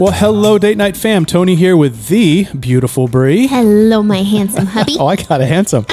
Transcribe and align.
Well, 0.00 0.12
hello, 0.12 0.56
date 0.56 0.78
night 0.78 0.96
fam. 0.96 1.26
Tony 1.26 1.56
here 1.56 1.76
with 1.76 2.06
the 2.06 2.46
beautiful 2.58 3.06
Bre. 3.06 3.46
Hello, 3.46 4.02
my 4.02 4.22
handsome 4.22 4.64
hubby. 4.64 4.96
oh, 4.98 5.06
I 5.06 5.16
got 5.16 5.42
a 5.42 5.46
handsome. 5.46 5.84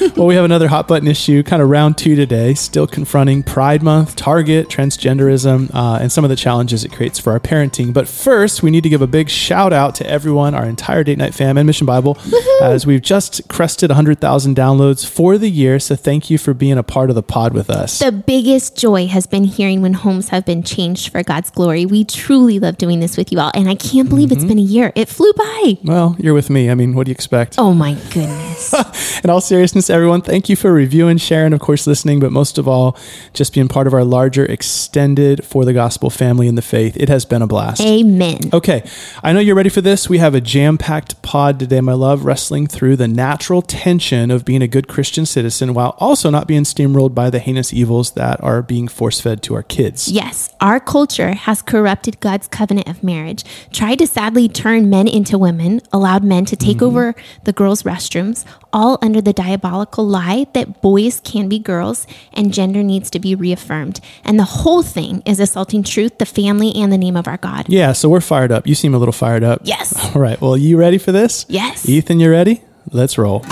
well, 0.16 0.26
we 0.26 0.34
have 0.34 0.44
another 0.44 0.68
hot 0.68 0.88
button 0.88 1.08
issue, 1.08 1.42
kind 1.42 1.62
of 1.62 1.68
round 1.68 1.98
two 1.98 2.14
today, 2.14 2.54
still 2.54 2.86
confronting 2.86 3.42
Pride 3.42 3.82
Month, 3.82 4.16
Target, 4.16 4.68
transgenderism, 4.68 5.74
uh, 5.74 5.98
and 6.00 6.10
some 6.10 6.24
of 6.24 6.30
the 6.30 6.36
challenges 6.36 6.84
it 6.84 6.92
creates 6.92 7.18
for 7.18 7.32
our 7.32 7.40
parenting. 7.40 7.92
But 7.92 8.08
first, 8.08 8.62
we 8.62 8.70
need 8.70 8.82
to 8.82 8.88
give 8.88 9.02
a 9.02 9.06
big 9.06 9.28
shout 9.28 9.72
out 9.72 9.94
to 9.96 10.06
everyone, 10.06 10.54
our 10.54 10.64
entire 10.64 11.04
date 11.04 11.18
night 11.18 11.34
fam 11.34 11.58
and 11.58 11.66
Mission 11.66 11.86
Bible, 11.86 12.18
Woo-hoo. 12.30 12.64
as 12.64 12.86
we've 12.86 13.02
just 13.02 13.48
crested 13.48 13.90
100,000 13.90 14.56
downloads 14.56 15.06
for 15.08 15.38
the 15.38 15.48
year. 15.48 15.78
So 15.78 15.96
thank 15.96 16.30
you 16.30 16.38
for 16.38 16.54
being 16.54 16.78
a 16.78 16.82
part 16.82 17.10
of 17.10 17.16
the 17.16 17.22
pod 17.22 17.54
with 17.54 17.70
us. 17.70 17.98
The 17.98 18.12
biggest 18.12 18.76
joy 18.76 19.06
has 19.06 19.26
been 19.26 19.44
hearing 19.44 19.82
when 19.82 19.94
homes 19.94 20.28
have 20.30 20.44
been 20.44 20.62
changed 20.62 21.10
for 21.10 21.22
God's 21.22 21.50
glory. 21.50 21.86
We 21.86 22.04
truly 22.04 22.58
love 22.58 22.78
doing 22.78 23.00
this 23.00 23.16
with 23.16 23.32
you 23.32 23.40
all, 23.40 23.50
and 23.54 23.68
I 23.68 23.74
can't 23.74 24.08
believe 24.08 24.28
mm-hmm. 24.28 24.38
it's 24.38 24.44
been 24.44 24.58
a 24.58 24.62
year. 24.62 24.92
It 24.94 25.08
flew 25.08 25.32
by. 25.32 25.78
Well, 25.84 26.16
you're 26.18 26.34
with 26.34 26.50
me. 26.50 26.70
I 26.70 26.74
mean, 26.74 26.94
what 26.94 27.06
do 27.06 27.10
you 27.10 27.14
expect? 27.14 27.56
Oh 27.58 27.74
my 27.74 27.94
goodness. 28.12 28.72
In 29.24 29.30
all 29.30 29.40
seriousness, 29.40 29.81
everyone, 29.90 30.22
thank 30.22 30.48
you 30.48 30.56
for 30.56 30.72
reviewing, 30.72 31.18
sharing, 31.18 31.52
of 31.52 31.60
course, 31.60 31.86
listening, 31.86 32.20
but 32.20 32.32
most 32.32 32.58
of 32.58 32.66
all, 32.66 32.96
just 33.32 33.54
being 33.54 33.68
part 33.68 33.86
of 33.86 33.94
our 33.94 34.04
larger, 34.04 34.44
extended 34.44 35.44
for 35.44 35.64
the 35.64 35.72
gospel 35.72 36.10
family 36.10 36.48
in 36.48 36.54
the 36.54 36.62
faith. 36.62 36.96
It 36.96 37.08
has 37.08 37.24
been 37.24 37.42
a 37.42 37.46
blast. 37.46 37.80
Amen. 37.80 38.38
Okay, 38.52 38.84
I 39.22 39.32
know 39.32 39.40
you're 39.40 39.54
ready 39.54 39.68
for 39.68 39.80
this. 39.80 40.08
We 40.08 40.18
have 40.18 40.34
a 40.34 40.40
jam 40.40 40.78
packed 40.78 41.20
pod 41.22 41.58
today, 41.58 41.80
my 41.80 41.92
love, 41.92 42.24
wrestling 42.24 42.66
through 42.66 42.96
the 42.96 43.08
natural 43.08 43.62
tension 43.62 44.30
of 44.30 44.44
being 44.44 44.62
a 44.62 44.68
good 44.68 44.88
Christian 44.88 45.26
citizen 45.26 45.74
while 45.74 45.96
also 45.98 46.30
not 46.30 46.46
being 46.46 46.64
steamrolled 46.64 47.14
by 47.14 47.30
the 47.30 47.38
heinous 47.38 47.72
evils 47.72 48.12
that 48.12 48.42
are 48.42 48.62
being 48.62 48.88
force 48.88 49.20
fed 49.20 49.42
to 49.44 49.54
our 49.54 49.62
kids. 49.62 50.08
Yes, 50.08 50.54
our 50.60 50.80
culture 50.80 51.32
has 51.32 51.62
corrupted 51.62 52.20
God's 52.20 52.48
covenant 52.48 52.88
of 52.88 53.02
marriage 53.02 53.44
tried 53.72 53.98
to 53.98 54.06
sadly 54.06 54.48
turn 54.48 54.90
men 54.90 55.08
into 55.08 55.38
women, 55.38 55.80
allowed 55.92 56.24
men 56.24 56.44
to 56.46 56.56
take 56.56 56.78
mm-hmm. 56.78 56.86
over 56.86 57.14
the 57.44 57.52
girls' 57.52 57.82
restrooms, 57.82 58.44
all 58.72 58.98
under 59.02 59.20
the 59.20 59.32
diabolical 59.32 60.06
lie 60.06 60.46
that 60.52 60.80
boys 60.80 61.20
can 61.20 61.48
be 61.48 61.58
girls 61.58 62.06
and 62.32 62.52
gender 62.52 62.82
needs 62.82 63.10
to 63.10 63.18
be 63.18 63.34
reaffirmed. 63.34 64.00
And 64.24 64.38
the 64.38 64.44
whole 64.44 64.82
thing 64.82 65.22
is 65.26 65.40
assaulting 65.40 65.82
truth, 65.82 66.18
the 66.18 66.26
family, 66.26 66.72
and 66.74 66.92
the 66.92 66.98
name 66.98 67.16
of 67.16 67.28
our 67.28 67.36
God. 67.36 67.66
Yeah, 67.68 67.92
so 67.92 68.08
we're 68.08 68.20
fired 68.20 68.52
up. 68.52 68.66
You 68.66 68.74
seem 68.74 68.94
a 68.94 68.98
little 68.98 69.12
fired 69.12 69.44
up. 69.44 69.60
Yes. 69.64 70.14
All 70.14 70.20
right. 70.20 70.40
Well, 70.40 70.56
you 70.56 70.76
ready 70.76 70.98
for 70.98 71.12
this? 71.12 71.46
Yes. 71.48 71.88
Ethan, 71.88 72.20
you 72.20 72.30
ready? 72.30 72.62
Let's 72.90 73.18
roll. 73.18 73.44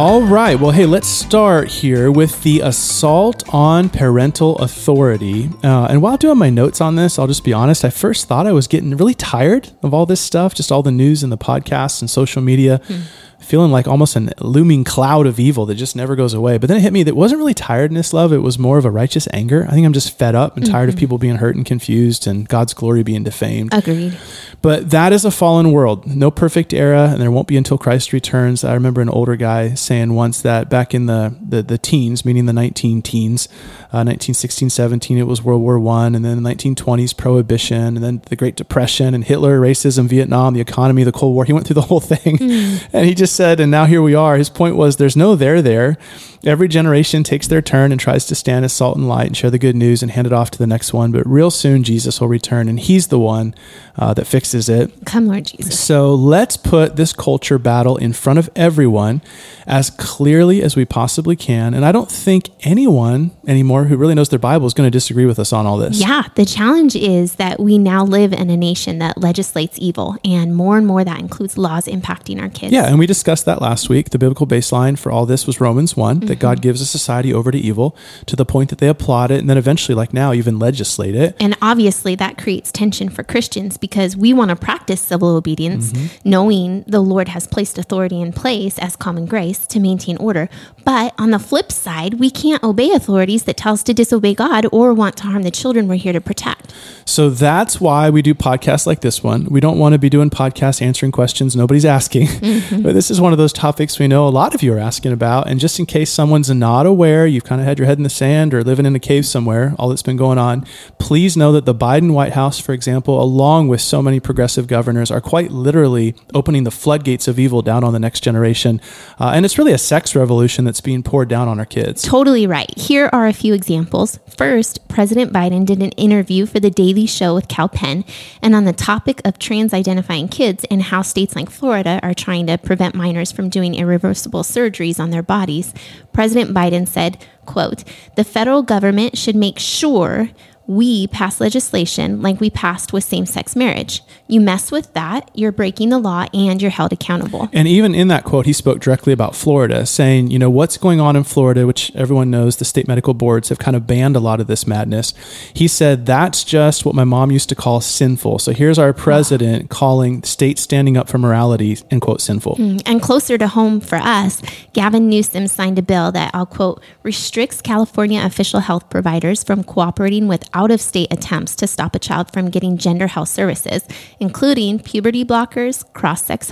All 0.00 0.22
right. 0.22 0.58
Well, 0.58 0.70
hey, 0.70 0.86
let's 0.86 1.08
start 1.08 1.68
here 1.68 2.10
with 2.10 2.42
the 2.42 2.60
assault 2.60 3.44
on 3.52 3.90
parental 3.90 4.56
authority. 4.56 5.50
Uh, 5.62 5.88
and 5.90 6.00
while 6.00 6.16
doing 6.16 6.38
my 6.38 6.48
notes 6.48 6.80
on 6.80 6.94
this, 6.94 7.18
I'll 7.18 7.26
just 7.26 7.44
be 7.44 7.52
honest. 7.52 7.84
I 7.84 7.90
first 7.90 8.26
thought 8.26 8.46
I 8.46 8.52
was 8.52 8.66
getting 8.66 8.96
really 8.96 9.12
tired 9.12 9.72
of 9.82 9.92
all 9.92 10.06
this 10.06 10.22
stuff, 10.22 10.54
just 10.54 10.72
all 10.72 10.82
the 10.82 10.90
news 10.90 11.22
and 11.22 11.30
the 11.30 11.36
podcasts 11.36 12.00
and 12.00 12.08
social 12.08 12.40
media. 12.40 12.80
Hmm 12.86 13.02
feeling 13.50 13.72
like 13.72 13.88
almost 13.88 14.14
a 14.14 14.32
looming 14.38 14.84
cloud 14.84 15.26
of 15.26 15.40
evil 15.40 15.66
that 15.66 15.74
just 15.74 15.96
never 15.96 16.14
goes 16.14 16.32
away. 16.32 16.56
But 16.56 16.68
then 16.68 16.76
it 16.76 16.82
hit 16.82 16.92
me 16.92 17.02
that 17.02 17.16
wasn't 17.16 17.40
really 17.40 17.52
tiredness, 17.52 18.12
love. 18.12 18.32
It 18.32 18.38
was 18.38 18.60
more 18.60 18.78
of 18.78 18.84
a 18.84 18.90
righteous 18.92 19.26
anger. 19.32 19.66
I 19.68 19.72
think 19.72 19.84
I'm 19.84 19.92
just 19.92 20.16
fed 20.16 20.36
up 20.36 20.56
and 20.56 20.64
tired 20.64 20.88
mm-hmm. 20.88 20.94
of 20.94 21.00
people 21.00 21.18
being 21.18 21.36
hurt 21.36 21.56
and 21.56 21.66
confused 21.66 22.28
and 22.28 22.48
God's 22.48 22.74
glory 22.74 23.02
being 23.02 23.24
defamed. 23.24 23.74
Agreed. 23.74 24.16
But 24.62 24.90
that 24.90 25.12
is 25.12 25.24
a 25.24 25.30
fallen 25.30 25.72
world. 25.72 26.06
No 26.06 26.30
perfect 26.30 26.72
era, 26.72 27.08
and 27.10 27.20
there 27.20 27.30
won't 27.30 27.48
be 27.48 27.56
until 27.56 27.78
Christ 27.78 28.12
returns. 28.12 28.62
I 28.62 28.74
remember 28.74 29.00
an 29.00 29.08
older 29.08 29.34
guy 29.34 29.74
saying 29.74 30.14
once 30.14 30.42
that 30.42 30.68
back 30.68 30.94
in 30.94 31.06
the, 31.06 31.34
the, 31.40 31.62
the 31.62 31.78
teens, 31.78 32.24
meaning 32.24 32.46
the 32.46 32.52
19 32.52 33.02
teens, 33.02 33.48
uh, 33.92 34.04
1916, 34.04 34.70
17, 34.70 35.18
it 35.18 35.26
was 35.26 35.42
World 35.42 35.62
War 35.62 35.78
One, 35.80 36.14
and 36.14 36.24
then 36.24 36.42
the 36.42 36.48
1920s, 36.48 37.16
Prohibition, 37.16 37.96
and 37.96 38.04
then 38.04 38.22
the 38.26 38.36
Great 38.36 38.54
Depression, 38.54 39.14
and 39.14 39.24
Hitler, 39.24 39.58
racism, 39.58 40.06
Vietnam, 40.06 40.54
the 40.54 40.60
economy, 40.60 41.04
the 41.04 41.12
Cold 41.12 41.34
War. 41.34 41.44
He 41.44 41.52
went 41.52 41.66
through 41.66 41.74
the 41.74 41.82
whole 41.82 42.00
thing. 42.00 42.38
Mm. 42.38 42.60
And 42.92 43.06
he 43.06 43.14
just 43.14 43.36
said, 43.40 43.58
and 43.58 43.70
now 43.70 43.86
here 43.86 44.02
we 44.02 44.14
are. 44.14 44.36
His 44.36 44.50
point 44.50 44.76
was 44.76 44.98
there's 44.98 45.16
no 45.16 45.34
there 45.34 45.62
there. 45.62 45.96
Every 46.44 46.68
generation 46.68 47.22
takes 47.22 47.48
their 47.48 47.60
turn 47.60 47.92
and 47.92 48.00
tries 48.00 48.26
to 48.26 48.34
stand 48.34 48.64
as 48.64 48.72
salt 48.72 48.96
and 48.96 49.06
light 49.06 49.26
and 49.26 49.36
share 49.36 49.50
the 49.50 49.58
good 49.58 49.76
news 49.76 50.02
and 50.02 50.10
hand 50.10 50.26
it 50.26 50.32
off 50.32 50.50
to 50.52 50.58
the 50.58 50.66
next 50.66 50.94
one. 50.94 51.12
But 51.12 51.26
real 51.26 51.50
soon, 51.50 51.82
Jesus 51.82 52.20
will 52.20 52.28
return, 52.28 52.68
and 52.68 52.80
He's 52.80 53.08
the 53.08 53.18
one 53.18 53.54
uh, 53.96 54.14
that 54.14 54.26
fixes 54.26 54.68
it. 54.70 54.90
Come, 55.04 55.26
Lord 55.26 55.44
Jesus. 55.44 55.78
So 55.78 56.14
let's 56.14 56.56
put 56.56 56.96
this 56.96 57.12
culture 57.12 57.58
battle 57.58 57.98
in 57.98 58.14
front 58.14 58.38
of 58.38 58.48
everyone 58.56 59.20
as 59.66 59.90
clearly 59.90 60.62
as 60.62 60.76
we 60.76 60.86
possibly 60.86 61.36
can. 61.36 61.74
And 61.74 61.84
I 61.84 61.92
don't 61.92 62.10
think 62.10 62.48
anyone 62.60 63.30
anymore 63.46 63.84
who 63.84 63.98
really 63.98 64.14
knows 64.14 64.30
their 64.30 64.38
Bible 64.38 64.66
is 64.66 64.72
going 64.72 64.86
to 64.86 64.90
disagree 64.90 65.26
with 65.26 65.38
us 65.38 65.52
on 65.52 65.66
all 65.66 65.76
this. 65.76 66.00
Yeah. 66.00 66.24
The 66.34 66.46
challenge 66.46 66.96
is 66.96 67.34
that 67.34 67.60
we 67.60 67.76
now 67.76 68.02
live 68.04 68.32
in 68.32 68.48
a 68.48 68.56
nation 68.56 68.98
that 68.98 69.18
legislates 69.18 69.78
evil, 69.78 70.16
and 70.24 70.56
more 70.56 70.78
and 70.78 70.86
more 70.86 71.04
that 71.04 71.20
includes 71.20 71.58
laws 71.58 71.84
impacting 71.84 72.40
our 72.40 72.48
kids. 72.48 72.72
Yeah. 72.72 72.86
And 72.86 72.98
we 72.98 73.06
discussed 73.06 73.29
that 73.38 73.62
last 73.62 73.88
week. 73.88 74.10
The 74.10 74.18
biblical 74.18 74.46
baseline 74.46 74.98
for 74.98 75.12
all 75.12 75.26
this 75.26 75.46
was 75.46 75.60
Romans 75.60 75.96
1 75.96 76.20
that 76.20 76.38
God 76.38 76.58
mm-hmm. 76.58 76.62
gives 76.62 76.80
a 76.80 76.86
society 76.86 77.32
over 77.32 77.50
to 77.50 77.58
evil 77.58 77.96
to 78.26 78.36
the 78.36 78.44
point 78.44 78.70
that 78.70 78.78
they 78.78 78.88
applaud 78.88 79.30
it 79.30 79.38
and 79.38 79.48
then 79.48 79.56
eventually, 79.56 79.94
like 79.94 80.12
now, 80.12 80.32
even 80.32 80.58
legislate 80.58 81.14
it. 81.14 81.36
And 81.40 81.56
obviously, 81.62 82.14
that 82.16 82.36
creates 82.36 82.72
tension 82.72 83.08
for 83.08 83.22
Christians 83.22 83.76
because 83.76 84.16
we 84.16 84.32
want 84.32 84.50
to 84.50 84.56
practice 84.56 85.00
civil 85.00 85.28
obedience, 85.36 85.92
mm-hmm. 85.92 86.28
knowing 86.28 86.82
the 86.86 87.00
Lord 87.00 87.28
has 87.28 87.46
placed 87.46 87.78
authority 87.78 88.20
in 88.20 88.32
place 88.32 88.78
as 88.78 88.96
common 88.96 89.26
grace 89.26 89.66
to 89.68 89.80
maintain 89.80 90.16
order. 90.16 90.48
But 90.84 91.14
on 91.18 91.30
the 91.30 91.38
flip 91.38 91.70
side, 91.70 92.14
we 92.14 92.30
can't 92.30 92.62
obey 92.62 92.90
authorities 92.90 93.44
that 93.44 93.56
tell 93.56 93.74
us 93.74 93.82
to 93.84 93.94
disobey 93.94 94.34
God 94.34 94.66
or 94.72 94.92
want 94.92 95.16
to 95.18 95.24
harm 95.24 95.42
the 95.42 95.50
children 95.50 95.86
we're 95.86 95.94
here 95.96 96.12
to 96.12 96.20
protect. 96.20 96.74
So 97.04 97.30
that's 97.30 97.80
why 97.80 98.10
we 98.10 98.22
do 98.22 98.34
podcasts 98.34 98.86
like 98.86 99.00
this 99.00 99.22
one. 99.22 99.44
We 99.46 99.60
don't 99.60 99.78
want 99.78 99.94
to 99.94 99.98
be 99.98 100.08
doing 100.08 100.30
podcasts 100.30 100.80
answering 100.80 101.12
questions 101.12 101.56
nobody's 101.56 101.84
asking. 101.84 102.26
Mm-hmm. 102.26 102.80
But 102.90 102.94
this 103.10 103.16
is 103.16 103.20
one 103.20 103.32
of 103.32 103.38
those 103.38 103.52
topics 103.52 103.98
we 103.98 104.06
know 104.06 104.28
a 104.28 104.30
lot 104.30 104.54
of 104.54 104.62
you 104.62 104.72
are 104.72 104.78
asking 104.78 105.10
about. 105.10 105.48
And 105.48 105.58
just 105.58 105.80
in 105.80 105.84
case 105.84 106.12
someone's 106.12 106.48
not 106.48 106.86
aware, 106.86 107.26
you've 107.26 107.42
kind 107.42 107.60
of 107.60 107.66
had 107.66 107.76
your 107.76 107.86
head 107.86 107.98
in 107.98 108.04
the 108.04 108.08
sand 108.08 108.54
or 108.54 108.62
living 108.62 108.86
in 108.86 108.94
a 108.94 109.00
cave 109.00 109.26
somewhere, 109.26 109.74
all 109.80 109.88
that's 109.88 110.00
been 110.00 110.16
going 110.16 110.38
on, 110.38 110.64
please 111.00 111.36
know 111.36 111.50
that 111.50 111.64
the 111.64 111.74
Biden 111.74 112.12
White 112.12 112.34
House, 112.34 112.60
for 112.60 112.72
example, 112.72 113.20
along 113.20 113.66
with 113.66 113.80
so 113.80 114.00
many 114.00 114.20
progressive 114.20 114.68
governors, 114.68 115.10
are 115.10 115.20
quite 115.20 115.50
literally 115.50 116.14
opening 116.34 116.62
the 116.62 116.70
floodgates 116.70 117.26
of 117.26 117.40
evil 117.40 117.62
down 117.62 117.82
on 117.82 117.92
the 117.92 117.98
next 117.98 118.22
generation. 118.22 118.80
Uh, 119.18 119.32
and 119.34 119.44
it's 119.44 119.58
really 119.58 119.72
a 119.72 119.78
sex 119.78 120.14
revolution 120.14 120.64
that's 120.64 120.80
being 120.80 121.02
poured 121.02 121.28
down 121.28 121.48
on 121.48 121.58
our 121.58 121.66
kids. 121.66 122.02
Totally 122.02 122.46
right. 122.46 122.72
Here 122.78 123.10
are 123.12 123.26
a 123.26 123.32
few 123.32 123.54
examples. 123.54 124.20
First, 124.36 124.86
President 124.86 125.32
Biden 125.32 125.66
did 125.66 125.82
an 125.82 125.90
interview 125.92 126.46
for 126.46 126.60
the 126.60 126.70
Daily 126.70 127.06
Show 127.06 127.34
with 127.34 127.48
Kal 127.48 127.68
Penn, 127.68 128.04
and 128.40 128.54
on 128.54 128.66
the 128.66 128.72
topic 128.72 129.20
of 129.24 129.40
trans 129.40 129.74
identifying 129.74 130.28
kids 130.28 130.64
and 130.70 130.80
how 130.80 131.02
states 131.02 131.34
like 131.34 131.50
Florida 131.50 131.98
are 132.04 132.14
trying 132.14 132.46
to 132.46 132.56
prevent 132.56 132.94
minors 133.00 133.32
from 133.32 133.48
doing 133.48 133.74
irreversible 133.74 134.42
surgeries 134.42 135.00
on 135.00 135.10
their 135.10 135.22
bodies, 135.22 135.72
President 136.12 136.54
Biden 136.54 136.86
said, 136.86 137.24
quote, 137.46 137.82
the 138.16 138.24
federal 138.24 138.62
government 138.62 139.16
should 139.16 139.36
make 139.36 139.58
sure 139.58 140.28
we 140.70 141.08
pass 141.08 141.40
legislation 141.40 142.22
like 142.22 142.40
we 142.40 142.48
passed 142.48 142.92
with 142.92 143.02
same 143.02 143.26
sex 143.26 143.56
marriage. 143.56 144.02
You 144.28 144.40
mess 144.40 144.70
with 144.70 144.94
that, 144.94 145.28
you're 145.34 145.50
breaking 145.50 145.88
the 145.88 145.98
law 145.98 146.26
and 146.32 146.62
you're 146.62 146.70
held 146.70 146.92
accountable. 146.92 147.48
And 147.52 147.66
even 147.66 147.92
in 147.92 148.06
that 148.06 148.22
quote, 148.22 148.46
he 148.46 148.52
spoke 148.52 148.78
directly 148.78 149.12
about 149.12 149.34
Florida, 149.34 149.84
saying, 149.84 150.30
you 150.30 150.38
know, 150.38 150.48
what's 150.48 150.76
going 150.76 151.00
on 151.00 151.16
in 151.16 151.24
Florida, 151.24 151.66
which 151.66 151.90
everyone 151.96 152.30
knows 152.30 152.58
the 152.58 152.64
state 152.64 152.86
medical 152.86 153.14
boards 153.14 153.48
have 153.48 153.58
kind 153.58 153.76
of 153.76 153.88
banned 153.88 154.14
a 154.14 154.20
lot 154.20 154.38
of 154.38 154.46
this 154.46 154.64
madness. 154.64 155.12
He 155.52 155.66
said, 155.66 156.06
that's 156.06 156.44
just 156.44 156.84
what 156.84 156.94
my 156.94 157.02
mom 157.02 157.32
used 157.32 157.48
to 157.48 157.56
call 157.56 157.80
sinful. 157.80 158.38
So 158.38 158.52
here's 158.52 158.78
our 158.78 158.92
president 158.92 159.64
wow. 159.64 159.68
calling 159.76 160.22
states 160.22 160.62
standing 160.62 160.96
up 160.96 161.08
for 161.08 161.18
morality, 161.18 161.78
end 161.90 162.02
quote, 162.02 162.20
sinful. 162.20 162.54
Mm. 162.54 162.82
And 162.86 163.02
closer 163.02 163.36
to 163.36 163.48
home 163.48 163.80
for 163.80 163.96
us, 163.96 164.40
Gavin 164.72 165.08
Newsom 165.08 165.48
signed 165.48 165.80
a 165.80 165.82
bill 165.82 166.12
that, 166.12 166.30
I'll 166.32 166.46
quote, 166.46 166.80
restricts 167.02 167.60
California 167.60 168.22
official 168.24 168.60
health 168.60 168.88
providers 168.88 169.42
from 169.42 169.64
cooperating 169.64 170.28
with 170.28 170.48
out 170.60 170.70
of 170.70 170.80
state 170.80 171.10
attempts 171.10 171.56
to 171.56 171.66
stop 171.66 171.94
a 171.94 171.98
child 171.98 172.30
from 172.32 172.50
getting 172.50 172.76
gender 172.76 173.06
health 173.06 173.30
services, 173.30 173.82
including 174.20 174.78
puberty 174.78 175.24
blockers, 175.24 175.90
cross 175.94 176.22
sex 176.22 176.50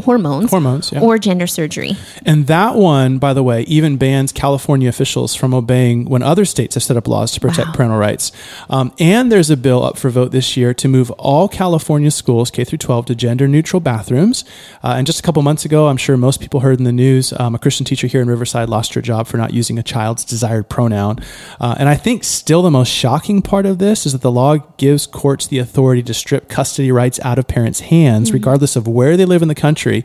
hormones, 0.00 0.50
Hormones, 0.50 0.92
yeah. 0.92 1.00
or 1.00 1.18
gender 1.18 1.46
surgery. 1.46 1.96
And 2.24 2.46
that 2.48 2.74
one, 2.74 3.18
by 3.18 3.32
the 3.32 3.42
way, 3.42 3.62
even 3.62 3.96
bans 3.96 4.30
California 4.32 4.88
officials 4.88 5.34
from 5.34 5.54
obeying 5.54 6.04
when 6.04 6.22
other 6.22 6.44
states 6.44 6.74
have 6.74 6.82
set 6.84 6.96
up 6.96 7.08
laws 7.08 7.32
to 7.32 7.40
protect 7.40 7.68
Wow. 7.68 7.74
parental 7.74 7.98
rights. 7.98 8.30
Um, 8.68 8.92
and 8.98 9.32
there's 9.32 9.50
a 9.50 9.56
bill 9.56 9.82
up 9.84 9.96
for 9.98 10.10
vote 10.10 10.32
this 10.32 10.56
year 10.56 10.74
to 10.74 10.88
move 10.88 11.10
all 11.12 11.48
California 11.48 12.10
schools, 12.10 12.50
K 12.50 12.62
through 12.64 12.78
12, 12.78 13.06
to 13.06 13.14
gender 13.14 13.48
neutral 13.48 13.80
bathrooms. 13.80 14.44
Uh, 14.84 14.94
and 14.98 15.06
just 15.06 15.18
a 15.18 15.22
couple 15.22 15.42
months 15.42 15.64
ago, 15.64 15.86
I'm 15.88 15.96
sure 15.96 16.16
most 16.16 16.40
people 16.40 16.60
heard 16.60 16.78
in 16.78 16.84
the 16.84 16.92
news, 16.92 17.32
um, 17.38 17.54
a 17.54 17.58
Christian 17.58 17.86
teacher 17.86 18.06
here 18.06 18.20
in 18.20 18.28
Riverside 18.28 18.68
lost 18.68 18.92
her 18.94 19.00
job 19.02 19.26
for 19.26 19.38
not 19.38 19.54
using 19.54 19.78
a 19.78 19.82
child's 19.82 20.24
desired 20.24 20.68
pronoun. 20.68 21.18
Uh, 21.60 21.74
and 21.78 21.88
I 21.88 21.94
think 21.94 22.22
still 22.24 22.62
the 22.62 22.70
most 22.70 22.90
shocking 22.90 23.40
part 23.40 23.64
of 23.66 23.78
this 23.78 24.04
is 24.04 24.12
that 24.12 24.20
the 24.22 24.30
law 24.30 24.56
gives 24.76 25.06
courts 25.06 25.46
the 25.46 25.58
authority 25.58 26.02
to 26.02 26.12
strip 26.14 26.48
custody 26.48 26.92
rights 26.92 27.18
out 27.24 27.38
of 27.38 27.46
parents' 27.48 27.80
hands, 27.80 28.32
regardless 28.32 28.76
of 28.76 28.86
where 28.86 29.16
they 29.16 29.24
live 29.24 29.40
in 29.42 29.48
the 29.48 29.54
country 29.54 29.85
country 29.86 30.04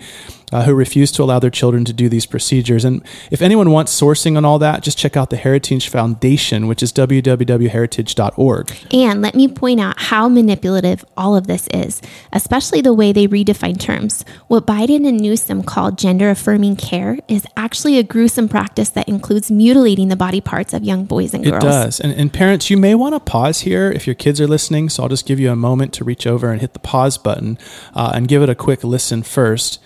uh, 0.51 0.63
who 0.63 0.73
refuse 0.73 1.11
to 1.13 1.23
allow 1.23 1.39
their 1.39 1.49
children 1.49 1.85
to 1.85 1.93
do 1.93 2.09
these 2.09 2.25
procedures. 2.25 2.83
And 2.83 3.01
if 3.31 3.41
anyone 3.41 3.71
wants 3.71 3.97
sourcing 3.97 4.35
on 4.35 4.43
all 4.43 4.59
that, 4.59 4.83
just 4.83 4.97
check 4.97 5.15
out 5.15 5.29
the 5.29 5.37
Heritage 5.37 5.87
Foundation, 5.87 6.67
which 6.67 6.83
is 6.83 6.91
www.heritage.org. 6.91 8.71
And 8.91 9.21
let 9.21 9.33
me 9.33 9.47
point 9.47 9.79
out 9.79 9.97
how 9.97 10.27
manipulative 10.27 11.05
all 11.15 11.37
of 11.37 11.47
this 11.47 11.67
is, 11.73 12.01
especially 12.33 12.81
the 12.81 12.93
way 12.93 13.13
they 13.13 13.27
redefine 13.27 13.79
terms. 13.79 14.25
What 14.47 14.65
Biden 14.65 15.07
and 15.07 15.21
Newsom 15.21 15.63
call 15.63 15.91
gender 15.91 16.29
affirming 16.29 16.75
care 16.75 17.17
is 17.27 17.45
actually 17.55 17.97
a 17.97 18.03
gruesome 18.03 18.49
practice 18.49 18.89
that 18.89 19.07
includes 19.07 19.49
mutilating 19.49 20.09
the 20.09 20.15
body 20.15 20.41
parts 20.41 20.73
of 20.73 20.83
young 20.83 21.05
boys 21.05 21.33
and 21.33 21.43
girls. 21.43 21.63
It 21.63 21.67
does. 21.67 21.99
And, 22.01 22.11
and 22.13 22.33
parents, 22.33 22.69
you 22.69 22.77
may 22.77 22.93
want 22.95 23.15
to 23.15 23.19
pause 23.19 23.61
here 23.61 23.89
if 23.91 24.05
your 24.05 24.15
kids 24.15 24.41
are 24.41 24.47
listening. 24.47 24.89
So 24.89 25.03
I'll 25.03 25.09
just 25.09 25.25
give 25.25 25.39
you 25.39 25.49
a 25.49 25.55
moment 25.55 25.93
to 25.93 26.03
reach 26.03 26.27
over 26.27 26.51
and 26.51 26.59
hit 26.59 26.73
the 26.73 26.79
pause 26.79 27.17
button 27.17 27.57
uh, 27.93 28.11
and 28.13 28.27
give 28.27 28.41
it 28.41 28.49
a 28.49 28.55
quick 28.55 28.83
listen 28.83 29.23
first 29.23 29.79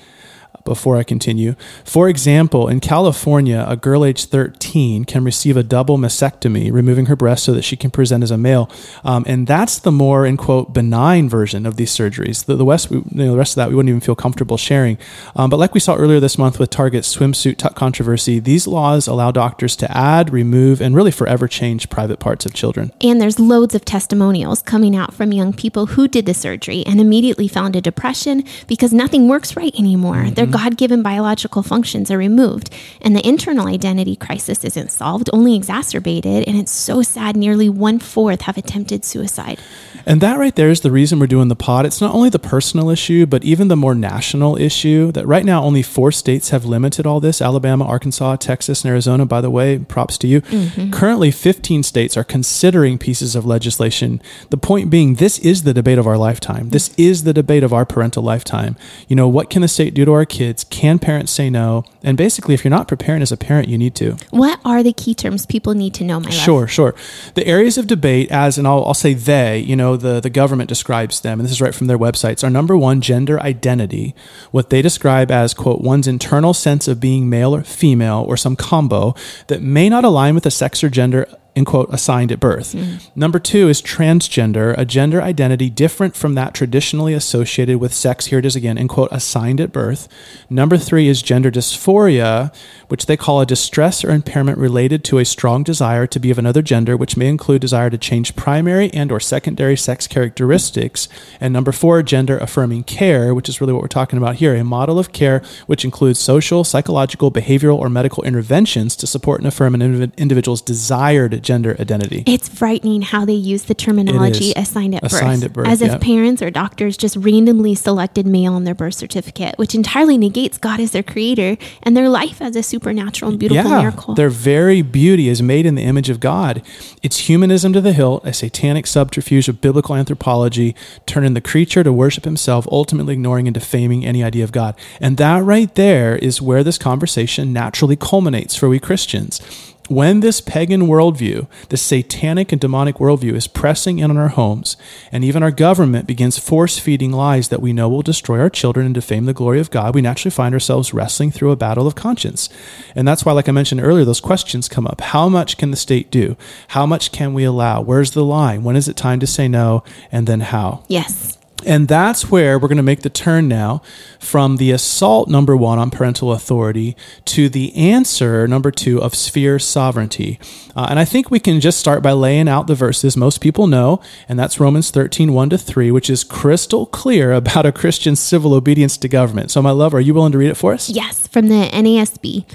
before 0.65 0.97
I 0.97 1.03
continue. 1.03 1.55
For 1.85 2.09
example, 2.09 2.67
in 2.67 2.81
California, 2.81 3.63
a 3.67 3.77
girl 3.77 4.03
aged 4.03 4.29
13 4.29 5.05
can 5.05 5.23
receive 5.23 5.55
a 5.55 5.63
double 5.63 5.97
mastectomy, 5.97 6.73
removing 6.73 7.05
her 7.05 7.15
breast 7.15 7.45
so 7.45 7.53
that 7.53 7.61
she 7.61 7.77
can 7.77 7.91
present 7.91 8.23
as 8.23 8.31
a 8.31 8.37
male. 8.37 8.69
Um, 9.03 9.23
and 9.27 9.47
that's 9.47 9.79
the 9.79 9.91
more, 9.91 10.25
in 10.25 10.35
quote, 10.35 10.73
benign 10.73 11.29
version 11.29 11.65
of 11.65 11.77
these 11.77 11.95
surgeries. 11.95 12.45
The, 12.45 12.55
the, 12.55 12.65
West, 12.65 12.89
we, 12.89 12.97
you 12.97 13.05
know, 13.11 13.31
the 13.31 13.37
rest 13.37 13.53
of 13.53 13.57
that 13.57 13.69
we 13.69 13.75
wouldn't 13.75 13.89
even 13.89 14.01
feel 14.01 14.15
comfortable 14.15 14.57
sharing. 14.57 14.97
Um, 15.35 15.49
but 15.49 15.57
like 15.57 15.73
we 15.73 15.79
saw 15.79 15.95
earlier 15.95 16.19
this 16.19 16.37
month 16.37 16.59
with 16.59 16.71
Target's 16.71 17.15
swimsuit 17.15 17.57
tuck 17.57 17.75
controversy, 17.75 18.39
these 18.39 18.65
laws 18.65 19.07
allow 19.07 19.31
doctors 19.31 19.75
to 19.77 19.97
add, 19.97 20.33
remove, 20.33 20.81
and 20.81 20.95
really 20.95 21.11
forever 21.11 21.47
change 21.47 21.89
private 21.89 22.19
parts 22.19 22.45
of 22.45 22.53
children. 22.55 22.91
And 23.01 23.21
there's 23.21 23.39
loads 23.39 23.75
of 23.75 23.85
testimonials 23.85 24.63
coming 24.63 24.95
out 24.95 25.13
from 25.13 25.31
young 25.31 25.53
people 25.53 25.85
who 25.85 26.07
did 26.07 26.25
the 26.25 26.33
surgery 26.33 26.83
and 26.87 26.99
immediately 26.99 27.47
found 27.47 27.75
a 27.75 27.81
depression 27.81 28.43
because 28.65 28.91
nothing 28.91 29.27
works 29.27 29.55
right 29.55 29.73
anymore. 29.77 30.31
Their 30.31 30.47
Mm-hmm. 30.55 30.69
God 30.69 30.77
given 30.77 31.03
biological 31.03 31.63
functions 31.63 32.09
are 32.11 32.17
removed, 32.17 32.73
and 33.01 33.15
the 33.15 33.27
internal 33.27 33.67
identity 33.67 34.15
crisis 34.15 34.63
isn't 34.63 34.91
solved, 34.91 35.29
only 35.33 35.55
exacerbated. 35.55 36.47
And 36.47 36.57
it's 36.57 36.71
so 36.71 37.01
sad 37.01 37.35
nearly 37.35 37.69
one 37.69 37.99
fourth 37.99 38.41
have 38.41 38.57
attempted 38.57 39.05
suicide. 39.05 39.59
And 40.05 40.21
that 40.21 40.37
right 40.37 40.55
there 40.55 40.69
is 40.69 40.81
the 40.81 40.91
reason 40.91 41.19
we're 41.19 41.27
doing 41.27 41.47
the 41.47 41.55
pod. 41.55 41.85
It's 41.85 41.99
not 41.99 42.13
only 42.13 42.29
the 42.29 42.37
personal 42.37 42.89
issue, 42.89 43.25
but 43.25 43.43
even 43.43 43.69
the 43.69 43.75
more 43.75 43.95
national 43.95 44.55
issue 44.55 45.11
that 45.13 45.25
right 45.25 45.43
now 45.43 45.63
only 45.63 45.81
four 45.81 46.11
states 46.11 46.49
have 46.49 46.63
limited 46.63 47.07
all 47.07 47.19
this 47.19 47.41
Alabama, 47.41 47.85
Arkansas, 47.85 48.35
Texas, 48.35 48.83
and 48.83 48.91
Arizona. 48.91 49.25
By 49.25 49.41
the 49.41 49.49
way, 49.49 49.79
props 49.79 50.17
to 50.19 50.27
you. 50.27 50.41
Mm-hmm. 50.41 50.91
Currently, 50.91 51.31
15 51.31 51.81
states 51.81 52.15
are 52.15 52.23
considering 52.23 52.99
pieces 52.99 53.35
of 53.35 53.45
legislation. 53.45 54.21
The 54.51 54.57
point 54.57 54.91
being, 54.91 55.15
this 55.15 55.39
is 55.39 55.63
the 55.63 55.73
debate 55.73 55.97
of 55.97 56.05
our 56.05 56.17
lifetime. 56.17 56.69
This 56.69 56.93
is 56.97 57.23
the 57.23 57.33
debate 57.33 57.63
of 57.63 57.73
our 57.73 57.85
parental 57.85 58.21
lifetime. 58.21 58.75
You 59.07 59.15
know, 59.15 59.27
what 59.27 59.49
can 59.49 59.63
the 59.63 59.67
state 59.67 59.95
do 59.95 60.05
to 60.05 60.13
our 60.13 60.25
kids? 60.25 60.44
Can 60.53 60.99
parents 60.99 61.31
say 61.31 61.49
no? 61.49 61.83
And 62.03 62.17
basically, 62.17 62.53
if 62.53 62.63
you're 62.63 62.69
not 62.69 62.87
preparing 62.87 63.21
as 63.21 63.31
a 63.31 63.37
parent, 63.37 63.67
you 63.67 63.77
need 63.77 63.95
to. 63.95 64.17
What 64.29 64.59
are 64.63 64.83
the 64.83 64.93
key 64.93 65.13
terms 65.13 65.45
people 65.45 65.73
need 65.73 65.93
to 65.95 66.03
know, 66.03 66.19
my 66.19 66.29
love? 66.29 66.33
Sure, 66.33 66.67
sure. 66.67 66.95
The 67.33 67.45
areas 67.47 67.77
of 67.77 67.87
debate, 67.87 68.31
as 68.31 68.57
and 68.57 68.67
I'll, 68.67 68.85
I'll 68.85 68.93
say 68.93 69.13
they, 69.13 69.59
you 69.59 69.75
know, 69.75 69.97
the, 69.97 70.19
the 70.19 70.29
government 70.29 70.69
describes 70.69 71.21
them, 71.21 71.39
and 71.39 71.45
this 71.45 71.51
is 71.51 71.61
right 71.61 71.75
from 71.75 71.87
their 71.87 71.97
websites, 71.97 72.43
are 72.43 72.49
number 72.49 72.77
one, 72.77 73.01
gender 73.01 73.39
identity, 73.39 74.15
what 74.51 74.69
they 74.69 74.81
describe 74.81 75.31
as, 75.31 75.53
quote, 75.53 75.81
one's 75.81 76.07
internal 76.07 76.53
sense 76.53 76.87
of 76.87 76.99
being 76.99 77.29
male 77.29 77.55
or 77.55 77.63
female 77.63 78.25
or 78.27 78.37
some 78.37 78.55
combo 78.55 79.15
that 79.47 79.61
may 79.61 79.89
not 79.89 80.03
align 80.05 80.35
with 80.35 80.43
the 80.43 80.51
sex 80.51 80.83
or 80.83 80.89
gender. 80.89 81.27
In 81.55 81.63
quote, 81.63 81.89
assigned 81.93 82.33
at 82.33 82.41
birth. 82.41 82.73
Mm-hmm. 82.73 83.17
Number 83.17 83.39
two 83.39 83.69
is 83.69 83.81
transgender, 83.81 84.77
a 84.77 84.83
gender 84.83 85.21
identity 85.21 85.69
different 85.69 86.13
from 86.13 86.35
that 86.35 86.53
traditionally 86.53 87.13
associated 87.13 87.77
with 87.77 87.93
sex. 87.93 88.25
Here 88.25 88.39
it 88.39 88.45
is 88.45 88.57
again, 88.57 88.77
in 88.77 88.89
quote, 88.89 89.07
assigned 89.09 89.61
at 89.61 89.71
birth. 89.71 90.09
Number 90.49 90.77
three 90.77 91.07
is 91.07 91.21
gender 91.21 91.49
dysphoria, 91.49 92.53
which 92.89 93.05
they 93.05 93.15
call 93.15 93.39
a 93.39 93.45
distress 93.45 94.03
or 94.03 94.11
impairment 94.11 94.57
related 94.57 95.05
to 95.05 95.17
a 95.17 95.23
strong 95.23 95.63
desire 95.63 96.05
to 96.07 96.19
be 96.19 96.29
of 96.29 96.37
another 96.37 96.61
gender, 96.61 96.97
which 96.97 97.15
may 97.15 97.29
include 97.29 97.61
desire 97.61 97.89
to 97.89 97.97
change 97.97 98.35
primary 98.35 98.91
and 98.93 99.09
or 99.09 99.21
secondary 99.21 99.77
sex 99.77 100.07
characteristics. 100.07 101.07
And 101.39 101.53
number 101.53 101.71
four, 101.71 102.03
gender 102.03 102.37
affirming 102.37 102.83
care, 102.83 103.33
which 103.33 103.47
is 103.47 103.61
really 103.61 103.71
what 103.71 103.81
we're 103.81 103.87
talking 103.87 104.17
about 104.17 104.35
here, 104.35 104.55
a 104.55 104.63
model 104.65 104.99
of 104.99 105.13
care 105.13 105.41
which 105.67 105.85
includes 105.85 106.19
social, 106.19 106.65
psychological, 106.65 107.31
behavioral, 107.31 107.77
or 107.77 107.89
medical 107.89 108.25
interventions 108.25 108.97
to 108.97 109.07
support 109.07 109.39
and 109.39 109.47
affirm 109.47 109.73
an 109.73 109.81
indiv- 109.81 110.17
individual's 110.17 110.61
desired 110.61 111.44
gender 111.45 111.75
identity. 111.79 112.23
It's 112.25 112.49
frightening 112.49 113.03
how 113.03 113.23
they 113.23 113.33
use 113.33 113.63
the 113.63 113.73
terminology 113.73 114.51
assigned 114.55 114.95
at 114.95 115.01
birth, 115.01 115.13
Assigned 115.13 115.43
at 115.43 115.53
birth, 115.53 115.67
as 115.67 115.81
if 115.81 116.01
parents 116.01 116.41
or 116.41 116.51
doctors 116.51 116.97
just 116.97 117.15
randomly 117.15 117.75
selected 117.75 118.27
male 118.27 118.53
on 118.53 118.63
their 118.65 118.75
birth 118.75 118.95
certificate, 118.95 119.57
which 119.57 119.73
entirely 119.73 120.17
negates 120.17 120.57
God 120.57 120.79
as 120.79 120.91
their 120.91 121.03
creator 121.03 121.57
and 121.83 121.95
their 121.95 122.09
life 122.09 122.41
as 122.41 122.55
a 122.55 122.63
supernatural 122.63 123.31
and 123.31 123.39
beautiful 123.39 123.71
yeah, 123.71 123.81
miracle. 123.81 124.15
Their 124.15 124.29
very 124.29 124.81
beauty 124.81 125.29
is 125.29 125.41
made 125.41 125.65
in 125.65 125.75
the 125.75 125.83
image 125.83 126.09
of 126.09 126.19
God. 126.19 126.61
It's 127.03 127.19
humanism 127.19 127.71
to 127.73 127.81
the 127.81 127.93
hilt, 127.93 128.25
a 128.25 128.33
satanic 128.33 128.87
subterfuge 128.87 129.47
of 129.47 129.61
biblical 129.61 129.95
anthropology, 129.95 130.75
turning 131.05 131.35
the 131.35 131.41
creature 131.41 131.83
to 131.83 131.93
worship 131.93 132.25
himself, 132.25 132.67
ultimately 132.71 133.13
ignoring 133.13 133.47
and 133.47 133.53
defaming 133.53 134.05
any 134.05 134.23
idea 134.23 134.43
of 134.43 134.51
God. 134.51 134.75
And 134.99 135.17
that 135.17 135.43
right 135.43 135.73
there 135.75 136.15
is 136.15 136.41
where 136.41 136.63
this 136.63 136.77
conversation 136.77 137.53
naturally 137.53 137.95
culminates 137.95 138.55
for 138.55 138.67
we 138.67 138.79
Christians. 138.79 139.41
When 139.87 140.21
this 140.21 140.41
pagan 140.41 140.87
worldview, 140.87 141.47
this 141.69 141.83
satanic 141.83 142.51
and 142.51 142.59
demonic 142.59 142.95
worldview 142.95 143.33
is 143.35 143.45
pressing 143.47 143.99
in 143.99 144.09
on 144.09 144.17
our 144.17 144.29
homes, 144.29 144.77
and 145.11 145.23
even 145.23 145.43
our 145.43 145.51
government 145.51 146.07
begins 146.07 146.39
force 146.39 146.79
feeding 146.79 147.11
lies 147.11 147.49
that 147.49 147.61
we 147.61 147.71
know 147.71 147.87
will 147.87 148.01
destroy 148.01 148.39
our 148.39 148.49
children 148.49 148.87
and 148.87 148.95
defame 148.95 149.25
the 149.25 149.33
glory 149.33 149.59
of 149.59 149.69
God, 149.69 149.93
we 149.93 150.01
naturally 150.01 150.33
find 150.33 150.55
ourselves 150.55 150.91
wrestling 150.91 151.29
through 151.29 151.51
a 151.51 151.55
battle 151.55 151.85
of 151.85 151.93
conscience. 151.93 152.49
And 152.95 153.07
that's 153.07 153.25
why, 153.25 153.33
like 153.33 153.47
I 153.47 153.51
mentioned 153.51 153.81
earlier, 153.81 154.05
those 154.05 154.21
questions 154.21 154.67
come 154.67 154.87
up. 154.87 155.01
How 155.01 155.29
much 155.29 155.55
can 155.57 155.69
the 155.69 155.77
state 155.77 156.09
do? 156.09 156.35
How 156.69 156.87
much 156.87 157.11
can 157.11 157.35
we 157.35 157.43
allow? 157.43 157.81
Where's 157.81 158.11
the 158.11 158.25
line? 158.25 158.63
When 158.63 158.75
is 158.75 158.87
it 158.87 158.97
time 158.97 159.19
to 159.19 159.27
say 159.27 159.47
no? 159.47 159.83
And 160.11 160.25
then 160.25 160.39
how? 160.39 160.83
yes. 160.87 161.37
And 161.65 161.87
that's 161.87 162.29
where 162.29 162.59
we're 162.59 162.67
going 162.67 162.77
to 162.77 162.83
make 162.83 163.01
the 163.01 163.09
turn 163.09 163.47
now 163.47 163.81
from 164.19 164.57
the 164.57 164.71
assault 164.71 165.29
number 165.29 165.55
one 165.55 165.79
on 165.79 165.89
parental 165.89 166.31
authority 166.31 166.97
to 167.25 167.49
the 167.49 167.75
answer 167.75 168.47
number 168.47 168.71
two 168.71 169.01
of 169.01 169.15
sphere 169.15 169.57
sovereignty. 169.57 170.39
Uh, 170.75 170.87
and 170.89 170.99
I 170.99 171.05
think 171.05 171.31
we 171.31 171.39
can 171.39 171.61
just 171.61 171.79
start 171.79 172.03
by 172.03 172.11
laying 172.11 172.49
out 172.49 172.67
the 172.67 172.75
verses 172.75 173.15
most 173.15 173.39
people 173.39 173.67
know, 173.67 174.01
and 174.27 174.37
that's 174.37 174.59
Romans 174.59 174.91
13, 174.91 175.33
1 175.33 175.49
to 175.51 175.57
3, 175.57 175.91
which 175.91 176.09
is 176.09 176.23
crystal 176.23 176.85
clear 176.85 177.31
about 177.31 177.65
a 177.65 177.71
Christian's 177.71 178.19
civil 178.19 178.53
obedience 178.53 178.97
to 178.97 179.07
government. 179.07 179.49
So, 179.49 179.61
my 179.61 179.71
love, 179.71 179.93
are 179.93 180.01
you 180.01 180.13
willing 180.13 180.33
to 180.33 180.37
read 180.37 180.51
it 180.51 180.57
for 180.57 180.73
us? 180.73 180.89
Yes, 180.89 181.27
from 181.27 181.47
the 181.47 181.69
NASB. 181.71 182.45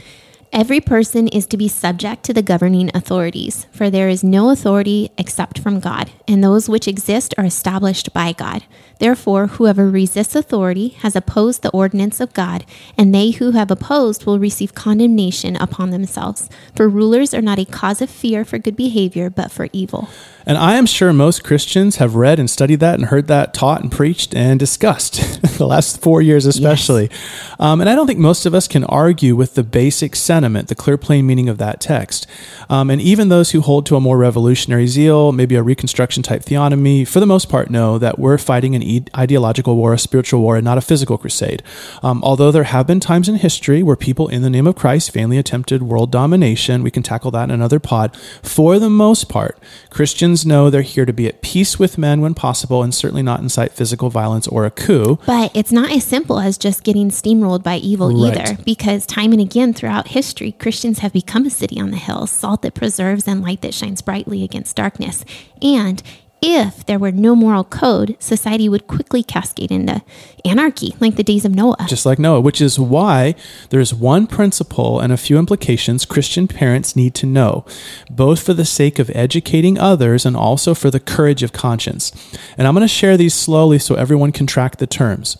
Every 0.52 0.80
person 0.80 1.28
is 1.28 1.46
to 1.46 1.56
be 1.56 1.68
subject 1.68 2.24
to 2.24 2.34
the 2.34 2.42
governing 2.42 2.90
authorities, 2.92 3.66
for 3.70 3.88
there 3.88 4.08
is 4.08 4.24
no 4.24 4.50
authority 4.50 5.12
except 5.16 5.60
from 5.60 5.78
God, 5.78 6.10
and 6.26 6.42
those 6.42 6.68
which 6.68 6.88
exist 6.88 7.32
are 7.38 7.44
established 7.44 8.12
by 8.12 8.32
God. 8.32 8.64
Therefore, 8.98 9.46
whoever 9.46 9.88
resists 9.88 10.34
authority 10.34 10.88
has 10.88 11.14
opposed 11.14 11.62
the 11.62 11.70
ordinance 11.70 12.18
of 12.18 12.34
God, 12.34 12.66
and 12.98 13.14
they 13.14 13.30
who 13.30 13.52
have 13.52 13.70
opposed 13.70 14.26
will 14.26 14.40
receive 14.40 14.74
condemnation 14.74 15.54
upon 15.54 15.90
themselves. 15.90 16.48
For 16.74 16.88
rulers 16.88 17.32
are 17.32 17.40
not 17.40 17.60
a 17.60 17.64
cause 17.64 18.02
of 18.02 18.10
fear 18.10 18.44
for 18.44 18.58
good 18.58 18.74
behavior, 18.74 19.30
but 19.30 19.52
for 19.52 19.68
evil. 19.72 20.08
And 20.46 20.56
I 20.56 20.76
am 20.76 20.86
sure 20.86 21.12
most 21.12 21.44
Christians 21.44 21.96
have 21.96 22.14
read 22.14 22.38
and 22.38 22.48
studied 22.48 22.80
that 22.80 22.94
and 22.94 23.06
heard 23.06 23.26
that 23.26 23.52
taught 23.52 23.82
and 23.82 23.92
preached 23.92 24.34
and 24.34 24.58
discussed 24.58 25.42
the 25.58 25.66
last 25.66 26.00
four 26.00 26.22
years, 26.22 26.46
especially. 26.46 27.10
Um, 27.58 27.80
and 27.80 27.90
I 27.90 27.94
don't 27.94 28.06
think 28.06 28.18
most 28.18 28.46
of 28.46 28.54
us 28.54 28.66
can 28.66 28.84
argue 28.84 29.36
with 29.36 29.54
the 29.54 29.62
basic 29.62 30.16
sentiment, 30.16 30.68
the 30.68 30.74
clear, 30.74 30.96
plain 30.96 31.26
meaning 31.26 31.48
of 31.48 31.58
that 31.58 31.80
text. 31.80 32.26
Um, 32.68 32.90
and 32.90 33.00
even 33.00 33.28
those 33.28 33.50
who 33.50 33.60
hold 33.60 33.86
to 33.86 33.96
a 33.96 34.00
more 34.00 34.16
revolutionary 34.16 34.86
zeal, 34.86 35.32
maybe 35.32 35.56
a 35.56 35.62
Reconstruction 35.62 36.22
type 36.22 36.42
theonomy, 36.42 37.06
for 37.06 37.20
the 37.20 37.26
most 37.26 37.48
part, 37.48 37.70
know 37.70 37.98
that 37.98 38.18
we're 38.18 38.38
fighting 38.38 38.74
an 38.74 38.82
e- 38.82 39.04
ideological 39.16 39.76
war, 39.76 39.92
a 39.92 39.98
spiritual 39.98 40.40
war, 40.40 40.56
and 40.56 40.64
not 40.64 40.78
a 40.78 40.82
physical 40.82 41.18
crusade. 41.18 41.62
Um, 42.02 42.22
although 42.24 42.50
there 42.50 42.64
have 42.64 42.86
been 42.86 43.00
times 43.00 43.28
in 43.28 43.36
history 43.36 43.82
where 43.82 43.96
people, 43.96 44.28
in 44.28 44.42
the 44.42 44.50
name 44.50 44.66
of 44.66 44.76
Christ, 44.76 45.12
vainly 45.12 45.38
attempted 45.38 45.82
world 45.82 46.10
domination, 46.10 46.82
we 46.82 46.90
can 46.90 47.02
tackle 47.02 47.30
that 47.32 47.44
in 47.44 47.50
another 47.50 47.80
pod. 47.80 48.16
For 48.42 48.78
the 48.78 48.90
most 48.90 49.28
part, 49.28 49.58
Christians 49.90 50.29
know 50.44 50.70
they're 50.70 50.82
here 50.82 51.04
to 51.04 51.12
be 51.12 51.26
at 51.26 51.42
peace 51.42 51.78
with 51.78 51.98
men 51.98 52.20
when 52.20 52.34
possible 52.34 52.82
and 52.82 52.94
certainly 52.94 53.22
not 53.22 53.40
incite 53.40 53.72
physical 53.72 54.10
violence 54.10 54.46
or 54.48 54.64
a 54.66 54.70
coup. 54.70 55.18
But 55.26 55.50
it's 55.54 55.72
not 55.72 55.90
as 55.90 56.04
simple 56.04 56.38
as 56.40 56.56
just 56.58 56.82
getting 56.84 57.10
steamrolled 57.10 57.62
by 57.62 57.76
evil 57.76 58.08
Right. 58.08 58.36
either, 58.38 58.58
because 58.64 59.06
time 59.06 59.32
and 59.32 59.40
again 59.40 59.72
throughout 59.72 60.08
history, 60.08 60.52
Christians 60.52 61.00
have 61.00 61.12
become 61.12 61.46
a 61.46 61.50
city 61.50 61.80
on 61.80 61.90
the 61.90 61.96
hill, 61.96 62.26
salt 62.26 62.62
that 62.62 62.74
preserves 62.74 63.26
and 63.28 63.42
light 63.42 63.60
that 63.62 63.74
shines 63.74 64.02
brightly 64.02 64.42
against 64.42 64.76
darkness. 64.76 65.24
And 65.62 66.02
if 66.42 66.86
there 66.86 66.98
were 66.98 67.12
no 67.12 67.34
moral 67.36 67.64
code, 67.64 68.16
society 68.18 68.68
would 68.68 68.86
quickly 68.86 69.22
cascade 69.22 69.70
into 69.70 70.02
anarchy, 70.44 70.94
like 70.98 71.16
the 71.16 71.22
days 71.22 71.44
of 71.44 71.54
Noah. 71.54 71.86
just 71.86 72.06
like 72.06 72.18
Noah, 72.18 72.40
which 72.40 72.60
is 72.60 72.78
why 72.78 73.34
there's 73.68 73.92
one 73.92 74.26
principle 74.26 75.00
and 75.00 75.12
a 75.12 75.18
few 75.18 75.38
implications 75.38 76.04
Christian 76.04 76.48
parents 76.48 76.96
need 76.96 77.14
to 77.16 77.26
know, 77.26 77.64
both 78.10 78.42
for 78.42 78.54
the 78.54 78.64
sake 78.64 78.98
of 78.98 79.10
educating 79.10 79.78
others 79.78 80.24
and 80.24 80.36
also 80.36 80.74
for 80.74 80.90
the 80.90 81.00
courage 81.00 81.42
of 81.42 81.52
conscience. 81.52 82.12
And 82.56 82.66
I'm 82.66 82.74
going 82.74 82.84
to 82.84 82.88
share 82.88 83.16
these 83.16 83.34
slowly 83.34 83.78
so 83.78 83.94
everyone 83.94 84.32
can 84.32 84.46
track 84.46 84.76
the 84.76 84.86
terms. 84.86 85.36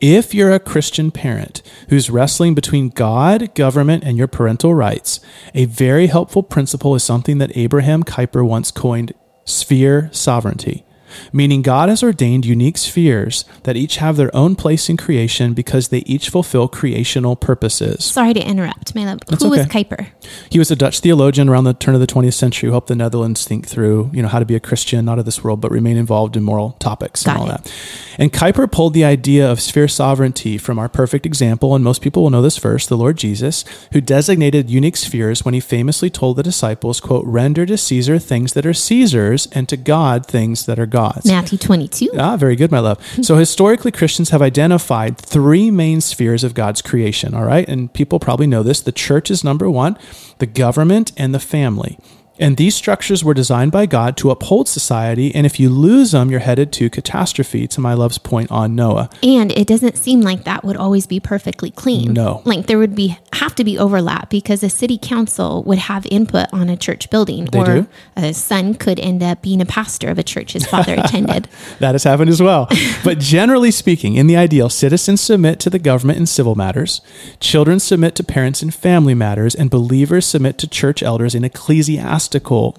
If 0.00 0.34
you're 0.34 0.52
a 0.52 0.60
Christian 0.60 1.10
parent 1.10 1.62
who's 1.88 2.10
wrestling 2.10 2.54
between 2.54 2.90
God, 2.90 3.54
government, 3.54 4.04
and 4.04 4.18
your 4.18 4.26
parental 4.26 4.74
rights, 4.74 5.20
a 5.54 5.64
very 5.64 6.08
helpful 6.08 6.42
principle 6.42 6.94
is 6.94 7.02
something 7.02 7.38
that 7.38 7.56
Abraham 7.56 8.04
Kuyper 8.04 8.46
once 8.46 8.70
coined 8.70 9.14
sphere 9.46 10.10
sovereignty 10.12 10.85
meaning 11.32 11.62
God 11.62 11.88
has 11.88 12.02
ordained 12.02 12.44
unique 12.46 12.78
spheres 12.78 13.44
that 13.64 13.76
each 13.76 13.96
have 13.96 14.16
their 14.16 14.34
own 14.34 14.56
place 14.56 14.88
in 14.88 14.96
creation 14.96 15.54
because 15.54 15.88
they 15.88 15.98
each 15.98 16.28
fulfill 16.28 16.68
creational 16.68 17.36
purposes. 17.36 18.04
Sorry 18.04 18.34
to 18.34 18.40
interrupt, 18.40 18.94
my 18.94 19.04
love. 19.04 19.20
That's 19.26 19.42
Who 19.42 19.50
was. 19.50 19.66
Kuyper? 19.66 20.08
He 20.50 20.58
was 20.58 20.70
a 20.70 20.76
Dutch 20.76 21.00
theologian 21.00 21.48
around 21.48 21.64
the 21.64 21.74
turn 21.74 21.94
of 21.94 22.00
the 22.00 22.06
20th 22.06 22.34
century 22.34 22.68
who 22.68 22.72
helped 22.72 22.88
the 22.88 22.96
Netherlands 22.96 23.44
think 23.44 23.66
through, 23.66 24.10
you 24.12 24.22
know, 24.22 24.28
how 24.28 24.38
to 24.38 24.44
be 24.44 24.54
a 24.54 24.60
Christian, 24.60 25.04
not 25.04 25.18
of 25.18 25.24
this 25.24 25.42
world, 25.42 25.60
but 25.60 25.70
remain 25.70 25.96
involved 25.96 26.36
in 26.36 26.42
moral 26.42 26.72
topics 26.72 27.22
Got 27.22 27.32
and 27.32 27.40
all 27.40 27.48
it. 27.50 27.64
that. 27.64 27.72
And 28.18 28.32
Kuyper 28.32 28.70
pulled 28.70 28.94
the 28.94 29.04
idea 29.04 29.50
of 29.50 29.60
sphere 29.60 29.88
sovereignty 29.88 30.58
from 30.58 30.78
our 30.78 30.88
perfect 30.88 31.26
example, 31.26 31.74
and 31.74 31.84
most 31.84 32.02
people 32.02 32.22
will 32.22 32.30
know 32.30 32.42
this 32.42 32.58
verse, 32.58 32.86
the 32.86 32.96
Lord 32.96 33.16
Jesus, 33.16 33.64
who 33.92 34.00
designated 34.00 34.70
unique 34.70 34.96
spheres 34.96 35.44
when 35.44 35.54
he 35.54 35.60
famously 35.60 36.10
told 36.10 36.36
the 36.36 36.42
disciples, 36.42 37.00
quote, 37.00 37.26
render 37.26 37.66
to 37.66 37.76
Caesar 37.76 38.18
things 38.18 38.54
that 38.54 38.66
are 38.66 38.74
Caesar's 38.74 39.46
and 39.48 39.68
to 39.68 39.76
God 39.76 40.26
things 40.26 40.66
that 40.66 40.78
are 40.78 40.86
God's. 40.86 41.05
Matthew 41.24 41.58
22. 41.58 42.10
Ah, 42.18 42.36
very 42.36 42.56
good, 42.56 42.70
my 42.70 42.80
love. 42.80 42.98
So 43.22 43.36
historically, 43.36 43.92
Christians 43.92 44.30
have 44.30 44.42
identified 44.42 45.18
three 45.18 45.70
main 45.70 46.00
spheres 46.00 46.44
of 46.44 46.54
God's 46.54 46.82
creation, 46.82 47.34
all 47.34 47.44
right? 47.44 47.68
And 47.68 47.92
people 47.92 48.18
probably 48.18 48.46
know 48.46 48.62
this. 48.62 48.80
The 48.80 48.92
church 48.92 49.30
is 49.30 49.44
number 49.44 49.70
one, 49.70 49.98
the 50.38 50.46
government, 50.46 51.12
and 51.16 51.34
the 51.34 51.40
family. 51.40 51.98
And 52.38 52.56
these 52.56 52.74
structures 52.74 53.24
were 53.24 53.34
designed 53.34 53.72
by 53.72 53.86
God 53.86 54.16
to 54.18 54.30
uphold 54.30 54.68
society, 54.68 55.34
and 55.34 55.46
if 55.46 55.58
you 55.58 55.68
lose 55.70 56.12
them, 56.12 56.30
you're 56.30 56.40
headed 56.40 56.72
to 56.74 56.90
catastrophe, 56.90 57.66
to 57.68 57.80
my 57.80 57.94
love's 57.94 58.18
point 58.18 58.50
on 58.50 58.74
Noah. 58.74 59.08
And 59.22 59.52
it 59.52 59.66
doesn't 59.66 59.96
seem 59.96 60.20
like 60.20 60.44
that 60.44 60.64
would 60.64 60.76
always 60.76 61.06
be 61.06 61.20
perfectly 61.20 61.70
clean. 61.70 62.12
No. 62.12 62.42
Like 62.44 62.66
there 62.66 62.78
would 62.78 62.94
be 62.94 63.18
have 63.34 63.54
to 63.56 63.64
be 63.64 63.78
overlap 63.78 64.30
because 64.30 64.62
a 64.62 64.70
city 64.70 64.98
council 64.98 65.62
would 65.64 65.78
have 65.78 66.06
input 66.10 66.46
on 66.52 66.68
a 66.68 66.76
church 66.76 67.10
building 67.10 67.46
They 67.46 67.58
or 67.58 67.64
do. 67.64 67.86
a 68.16 68.32
son 68.32 68.74
could 68.74 68.98
end 69.00 69.22
up 69.22 69.42
being 69.42 69.60
a 69.60 69.66
pastor 69.66 70.08
of 70.08 70.18
a 70.18 70.22
church 70.22 70.52
his 70.52 70.66
father 70.66 70.94
attended. 70.98 71.48
That 71.78 71.92
has 71.94 72.04
happened 72.04 72.30
as 72.30 72.42
well. 72.42 72.68
But 73.04 73.18
generally 73.18 73.70
speaking, 73.70 74.14
in 74.16 74.26
the 74.26 74.36
ideal, 74.36 74.68
citizens 74.68 75.20
submit 75.20 75.60
to 75.60 75.70
the 75.70 75.78
government 75.78 76.18
in 76.18 76.26
civil 76.26 76.54
matters, 76.54 77.00
children 77.40 77.78
submit 77.78 78.14
to 78.16 78.24
parents 78.24 78.62
in 78.62 78.70
family 78.70 79.14
matters, 79.14 79.54
and 79.54 79.70
believers 79.70 80.26
submit 80.26 80.58
to 80.58 80.66
church 80.66 81.02
elders 81.02 81.34
in 81.34 81.44
ecclesiastical 81.44 82.25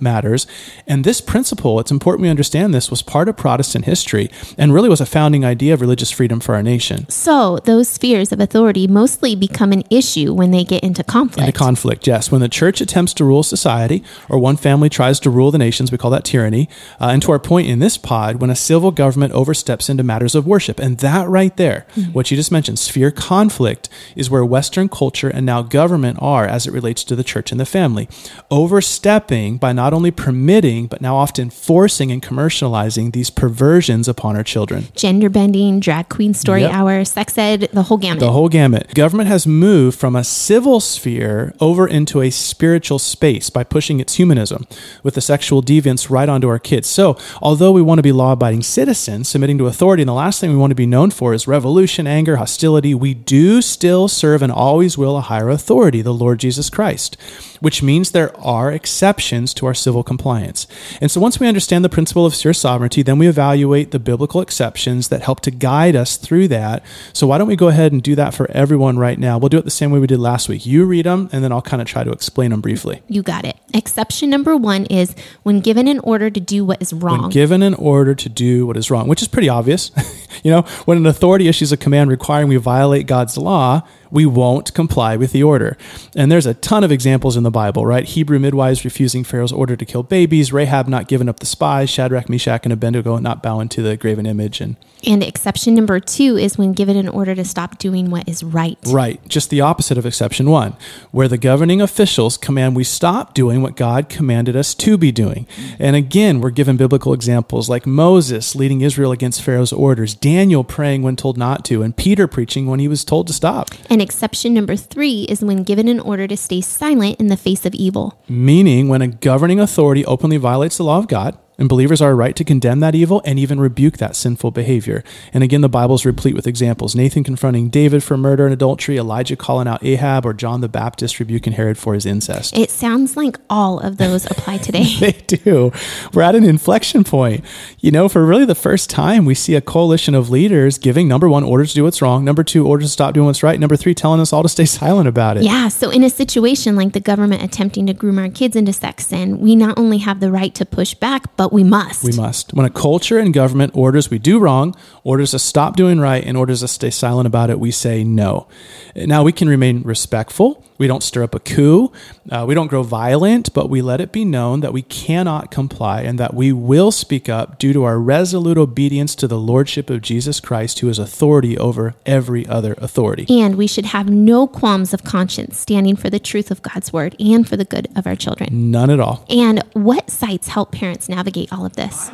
matters. 0.01 0.47
And 0.87 1.03
this 1.03 1.21
principle, 1.21 1.79
it's 1.79 1.91
important 1.91 2.23
we 2.23 2.29
understand 2.29 2.73
this, 2.73 2.89
was 2.89 3.01
part 3.01 3.29
of 3.29 3.37
Protestant 3.37 3.85
history 3.85 4.29
and 4.57 4.73
really 4.73 4.89
was 4.89 5.01
a 5.01 5.05
founding 5.05 5.45
idea 5.45 5.73
of 5.73 5.81
religious 5.81 6.11
freedom 6.11 6.39
for 6.39 6.55
our 6.55 6.63
nation. 6.63 7.07
So 7.09 7.59
those 7.65 7.87
spheres 7.89 8.31
of 8.31 8.39
authority 8.39 8.87
mostly 8.87 9.35
become 9.35 9.71
an 9.71 9.83
issue 9.89 10.33
when 10.33 10.51
they 10.51 10.63
get 10.63 10.83
into 10.83 11.03
conflict. 11.03 11.47
Into 11.47 11.57
conflict, 11.57 12.07
yes. 12.07 12.31
When 12.31 12.41
the 12.41 12.49
church 12.49 12.81
attempts 12.81 13.13
to 13.15 13.25
rule 13.25 13.43
society 13.43 14.03
or 14.29 14.39
one 14.39 14.57
family 14.57 14.89
tries 14.89 15.19
to 15.21 15.29
rule 15.29 15.51
the 15.51 15.57
nations, 15.57 15.91
we 15.91 15.97
call 15.97 16.11
that 16.11 16.25
tyranny. 16.25 16.69
Uh, 16.99 17.09
and 17.11 17.21
to 17.21 17.31
our 17.31 17.39
point 17.39 17.67
in 17.67 17.79
this 17.79 17.97
pod, 17.97 18.37
when 18.37 18.49
a 18.49 18.55
civil 18.55 18.91
government 18.91 19.33
oversteps 19.33 19.89
into 19.89 20.03
matters 20.03 20.35
of 20.35 20.47
worship. 20.47 20.79
And 20.79 20.97
that 20.99 21.27
right 21.27 21.55
there, 21.57 21.85
what 22.13 22.31
you 22.31 22.37
just 22.37 22.51
mentioned, 22.51 22.79
sphere 22.79 23.11
conflict, 23.11 23.89
is 24.15 24.29
where 24.29 24.43
Western 24.43 24.89
culture 24.89 25.29
and 25.29 25.45
now 25.45 25.61
government 25.61 26.19
are 26.21 26.45
as 26.45 26.65
it 26.65 26.73
relates 26.73 27.03
to 27.05 27.15
the 27.15 27.23
church 27.23 27.51
and 27.51 27.59
the 27.59 27.65
family. 27.65 28.09
Overstepping 28.49 29.36
by 29.59 29.71
not 29.73 29.93
only 29.93 30.11
permitting, 30.11 30.87
but 30.87 31.01
now 31.01 31.15
often 31.15 31.49
forcing 31.49 32.11
and 32.11 32.21
commercializing 32.21 33.13
these 33.13 33.29
perversions 33.29 34.07
upon 34.07 34.35
our 34.35 34.43
children. 34.43 34.87
Gender 34.95 35.29
bending, 35.29 35.79
drag 35.79 36.09
queen 36.09 36.33
story 36.33 36.61
Yep. 36.61 36.73
hour, 36.73 37.05
sex 37.05 37.37
ed, 37.37 37.69
the 37.71 37.83
whole 37.83 37.97
gamut. 37.97 38.19
The 38.19 38.31
whole 38.31 38.49
gamut. 38.49 38.93
Government 38.95 39.27
has 39.29 39.45
moved 39.45 39.99
from 39.99 40.15
a 40.15 40.23
civil 40.23 40.79
sphere 40.79 41.53
over 41.59 41.87
into 41.87 42.21
a 42.21 42.29
spiritual 42.31 42.99
space 42.99 43.49
by 43.49 43.63
pushing 43.63 43.99
its 43.99 44.15
humanism 44.15 44.65
with 45.03 45.13
the 45.13 45.21
sexual 45.21 45.61
deviance 45.61 46.09
right 46.09 46.29
onto 46.29 46.47
our 46.47 46.59
kids. 46.59 46.87
So, 46.87 47.15
although 47.41 47.71
we 47.71 47.81
want 47.81 47.99
to 47.99 48.03
be 48.03 48.11
law 48.11 48.31
abiding 48.33 48.63
citizens 48.63 49.27
submitting 49.29 49.57
to 49.59 49.67
authority, 49.67 50.01
and 50.01 50.09
the 50.09 50.13
last 50.13 50.39
thing 50.41 50.49
we 50.49 50.57
want 50.57 50.71
to 50.71 50.75
be 50.75 50.85
known 50.87 51.11
for 51.11 51.33
is 51.33 51.47
revolution, 51.47 52.07
anger, 52.07 52.37
hostility, 52.37 52.93
we 52.95 53.13
do 53.13 53.61
still 53.61 54.07
serve 54.07 54.41
and 54.41 54.51
always 54.51 54.97
will 54.97 55.17
a 55.17 55.21
higher 55.21 55.49
authority, 55.49 56.01
the 56.01 56.13
Lord 56.13 56.39
Jesus 56.39 56.69
Christ, 56.69 57.17
which 57.59 57.83
means 57.83 58.11
there 58.11 58.35
are 58.39 58.71
exceptions 58.71 59.26
to 59.27 59.65
our 59.65 59.73
civil 59.73 60.03
compliance. 60.03 60.67
And 61.01 61.11
so, 61.11 61.19
once 61.19 61.39
we 61.39 61.47
understand 61.47 61.83
the 61.83 61.89
principle 61.89 62.25
of 62.25 62.33
sphere 62.33 62.53
sovereignty, 62.53 63.01
then 63.01 63.17
we 63.17 63.27
evaluate 63.27 63.91
the 63.91 63.99
biblical 63.99 64.41
exceptions 64.41 65.09
that 65.09 65.21
help 65.21 65.41
to 65.41 65.51
guide 65.51 65.95
us 65.95 66.17
through 66.17 66.47
that. 66.49 66.83
So, 67.13 67.27
why 67.27 67.37
don't 67.37 67.47
we 67.47 67.55
go 67.55 67.67
ahead 67.67 67.91
and 67.91 68.01
do 68.01 68.15
that 68.15 68.33
for 68.33 68.49
everyone 68.51 68.97
right 68.97 69.19
now? 69.19 69.37
We'll 69.37 69.49
do 69.49 69.57
it 69.57 69.65
the 69.65 69.71
same 69.71 69.91
way 69.91 69.99
we 69.99 70.07
did 70.07 70.19
last 70.19 70.47
week. 70.49 70.65
You 70.65 70.85
read 70.85 71.05
them, 71.05 71.29
and 71.31 71.43
then 71.43 71.51
I'll 71.51 71.61
kind 71.61 71.81
of 71.81 71.87
try 71.87 72.03
to 72.03 72.11
explain 72.11 72.51
them 72.51 72.61
briefly. 72.61 73.01
you 73.07 73.21
got 73.21 73.45
it. 73.45 73.57
Exception 73.73 74.29
number 74.29 74.55
one 74.55 74.85
is 74.85 75.13
when 75.43 75.59
given 75.59 75.87
an 75.87 75.99
order 75.99 76.29
to 76.29 76.39
do 76.39 76.63
what 76.63 76.81
is 76.81 76.93
wrong. 76.93 77.23
When 77.23 77.29
given 77.29 77.61
an 77.61 77.73
order 77.73 78.15
to 78.15 78.29
do 78.29 78.65
what 78.65 78.77
is 78.77 78.89
wrong, 78.89 79.07
which 79.07 79.21
is 79.21 79.27
pretty 79.27 79.49
obvious. 79.49 79.91
you 80.43 80.51
know, 80.51 80.61
when 80.85 80.97
an 80.97 81.05
authority 81.05 81.47
issues 81.47 81.71
a 81.71 81.77
command 81.77 82.09
requiring 82.09 82.47
we 82.47 82.55
violate 82.57 83.07
God's 83.07 83.37
law, 83.37 83.81
we 84.11 84.25
won't 84.25 84.73
comply 84.73 85.15
with 85.15 85.31
the 85.31 85.43
order. 85.43 85.77
And 86.15 86.31
there's 86.31 86.45
a 86.45 86.53
ton 86.53 86.83
of 86.83 86.91
examples 86.91 87.37
in 87.37 87.43
the 87.43 87.51
Bible, 87.51 87.85
right? 87.85 88.05
Hebrew 88.05 88.39
midwives 88.39 88.85
refusing 88.85 89.23
Pharaoh's 89.23 89.51
order 89.51 89.75
to 89.75 89.85
kill 89.85 90.03
babies, 90.03 90.53
Rahab 90.53 90.87
not 90.87 91.07
giving 91.07 91.29
up 91.29 91.39
the 91.39 91.45
spies, 91.45 91.89
Shadrach, 91.89 92.29
Meshach, 92.29 92.61
and 92.63 92.73
Abednego 92.73 93.17
not 93.17 93.43
bowing 93.43 93.69
to 93.69 93.81
the 93.81 93.97
graven 93.97 94.25
image, 94.25 94.61
and 94.61 94.75
and 95.05 95.23
exception 95.23 95.75
number 95.75 95.99
two 95.99 96.37
is 96.37 96.57
when 96.57 96.73
given 96.73 96.97
an 96.97 97.07
order 97.07 97.35
to 97.35 97.45
stop 97.45 97.77
doing 97.77 98.09
what 98.09 98.27
is 98.27 98.43
right. 98.43 98.77
Right, 98.87 99.25
just 99.27 99.49
the 99.49 99.61
opposite 99.61 99.97
of 99.97 100.05
exception 100.05 100.49
one, 100.49 100.75
where 101.11 101.27
the 101.27 101.37
governing 101.37 101.81
officials 101.81 102.35
command 102.35 102.75
we 102.75 102.83
stop 102.83 103.33
doing 103.33 103.61
what 103.61 103.75
God 103.75 104.09
commanded 104.09 104.55
us 104.55 104.73
to 104.75 104.97
be 104.97 105.11
doing. 105.11 105.47
And 105.77 105.95
again, 105.95 106.41
we're 106.41 106.49
given 106.49 106.77
biblical 106.77 107.13
examples 107.13 107.69
like 107.69 107.85
Moses 107.85 108.55
leading 108.55 108.81
Israel 108.81 109.11
against 109.11 109.41
Pharaoh's 109.41 109.71
orders, 109.71 110.15
Daniel 110.15 110.63
praying 110.63 111.03
when 111.03 111.15
told 111.15 111.37
not 111.37 111.63
to, 111.65 111.83
and 111.83 111.95
Peter 111.95 112.27
preaching 112.27 112.65
when 112.65 112.79
he 112.79 112.87
was 112.87 113.05
told 113.05 113.27
to 113.27 113.33
stop. 113.33 113.69
And 113.89 113.96
exception 114.01 114.53
number 114.53 114.75
three 114.75 115.23
is 115.23 115.41
when 115.41 115.63
given 115.63 115.87
an 115.87 115.99
order 115.99 116.27
to 116.27 116.37
stay 116.37 116.61
silent 116.61 117.19
in 117.19 117.27
the 117.27 117.37
face 117.37 117.65
of 117.65 117.73
evil. 117.73 118.21
Meaning, 118.27 118.89
when 118.89 119.01
a 119.01 119.07
governing 119.07 119.59
authority 119.59 120.05
openly 120.05 120.37
violates 120.37 120.77
the 120.77 120.83
law 120.83 120.99
of 120.99 121.07
God, 121.07 121.37
and 121.57 121.69
believers 121.69 122.01
are 122.01 122.15
right 122.15 122.35
to 122.35 122.43
condemn 122.43 122.79
that 122.81 122.95
evil 122.95 123.21
and 123.25 123.39
even 123.39 123.59
rebuke 123.59 123.97
that 123.97 124.15
sinful 124.15 124.51
behavior. 124.51 125.03
And 125.33 125.43
again, 125.43 125.61
the 125.61 125.69
Bible's 125.69 126.05
replete 126.05 126.35
with 126.35 126.47
examples 126.47 126.95
Nathan 126.95 127.23
confronting 127.23 127.69
David 127.69 128.03
for 128.03 128.17
murder 128.17 128.45
and 128.45 128.53
adultery, 128.53 128.97
Elijah 128.97 129.35
calling 129.35 129.67
out 129.67 129.83
Ahab, 129.83 130.25
or 130.25 130.33
John 130.33 130.61
the 130.61 130.69
Baptist 130.69 131.19
rebuking 131.19 131.53
Herod 131.53 131.77
for 131.77 131.93
his 131.93 132.05
incest. 132.05 132.55
It 132.55 132.69
sounds 132.69 133.17
like 133.17 133.37
all 133.49 133.79
of 133.79 133.97
those 133.97 134.25
apply 134.25 134.57
today. 134.67 134.85
they 134.99 135.11
do. 135.13 135.71
We're 136.13 136.21
at 136.21 136.35
an 136.35 136.43
inflection 136.43 137.03
point. 137.03 137.43
You 137.79 137.91
know, 137.91 138.07
for 138.09 138.25
really 138.25 138.45
the 138.45 138.55
first 138.55 138.89
time, 138.89 139.25
we 139.25 139.33
see 139.33 139.55
a 139.55 139.61
coalition 139.61 140.15
of 140.15 140.29
leaders 140.29 140.77
giving 140.77 141.07
number 141.07 141.27
one, 141.27 141.43
orders 141.43 141.69
to 141.69 141.75
do 141.75 141.83
what's 141.83 142.01
wrong, 142.01 142.23
number 142.23 142.43
two, 142.43 142.67
orders 142.67 142.87
to 142.87 142.91
stop 142.91 143.13
doing 143.13 143.25
what's 143.25 143.43
right, 143.43 143.59
number 143.59 143.75
three, 143.75 143.93
telling 143.93 144.19
us 144.19 144.31
all 144.31 144.43
to 144.43 144.49
stay 144.49 144.65
silent 144.77 145.07
about 145.07 145.37
it. 145.37 145.43
Yeah, 145.43 145.69
so 145.69 145.89
in 145.89 146.03
a 146.03 146.09
situation 146.09 146.75
like 146.75 146.93
the 146.93 146.99
government 146.99 147.43
attempting 147.43 147.87
to 147.87 147.93
groom 147.93 148.19
our 148.19 148.29
kids 148.29 148.55
into 148.55 148.73
sex 148.73 149.07
sin, 149.07 149.39
we 149.39 149.55
not 149.55 149.77
only 149.77 149.99
have 149.99 150.19
the 150.19 150.31
right 150.31 150.53
to 150.55 150.65
push 150.65 150.93
back, 150.93 151.35
but 151.35 151.46
but 151.47 151.53
we 151.53 151.63
must. 151.63 152.03
We 152.03 152.11
must. 152.11 152.53
When 152.53 152.65
a 152.65 152.69
culture 152.69 153.17
and 153.17 153.33
government 153.33 153.71
orders 153.73 154.09
we 154.09 154.19
do 154.19 154.37
wrong, 154.37 154.75
orders 155.05 155.33
us 155.33 155.43
stop 155.43 155.77
doing 155.77 155.97
right, 155.97 156.21
and 156.21 156.35
orders 156.35 156.61
us 156.61 156.73
stay 156.73 156.89
silent 156.89 157.25
about 157.25 157.49
it, 157.49 157.57
we 157.57 157.71
say 157.71 158.03
no. 158.03 158.49
Now 158.97 159.23
we 159.23 159.31
can 159.31 159.47
remain 159.47 159.81
respectful. 159.83 160.61
We 160.77 160.87
don't 160.87 161.01
stir 161.01 161.23
up 161.23 161.33
a 161.33 161.39
coup. 161.39 161.91
Uh, 162.29 162.45
we 162.47 162.53
don't 162.53 162.67
grow 162.67 162.83
violent, 162.83 163.53
but 163.53 163.69
we 163.69 163.81
let 163.81 164.01
it 164.01 164.11
be 164.11 164.25
known 164.25 164.59
that 164.59 164.73
we 164.73 164.81
cannot 164.81 165.49
comply 165.49 166.01
and 166.01 166.19
that 166.19 166.33
we 166.33 166.51
will 166.51 166.91
speak 166.91 167.29
up 167.29 167.57
due 167.57 167.73
to 167.73 167.83
our 167.83 167.97
resolute 167.97 168.57
obedience 168.57 169.15
to 169.15 169.27
the 169.27 169.39
lordship 169.39 169.89
of 169.89 170.01
Jesus 170.01 170.39
Christ, 170.39 170.79
who 170.79 170.89
is 170.89 170.99
authority 170.99 171.57
over 171.57 171.95
every 172.05 172.45
other 172.45 172.75
authority. 172.77 173.25
And 173.29 173.55
we 173.55 173.65
should 173.65 173.85
have 173.85 174.09
no 174.09 174.45
qualms 174.45 174.93
of 174.93 175.03
conscience 175.03 175.57
standing 175.57 175.95
for 175.95 176.09
the 176.09 176.19
truth 176.19 176.51
of 176.51 176.61
God's 176.61 176.93
word 176.93 177.15
and 177.19 177.47
for 177.47 177.57
the 177.57 177.65
good 177.65 177.87
of 177.95 178.05
our 178.05 178.15
children. 178.15 178.69
None 178.69 178.89
at 178.89 178.99
all. 178.99 179.25
And 179.29 179.63
what 179.73 180.09
sites 180.09 180.49
help 180.49 180.71
parents 180.73 181.09
navigate 181.09 181.36
all 181.51 181.65
of 181.65 181.75
this? 181.75 182.09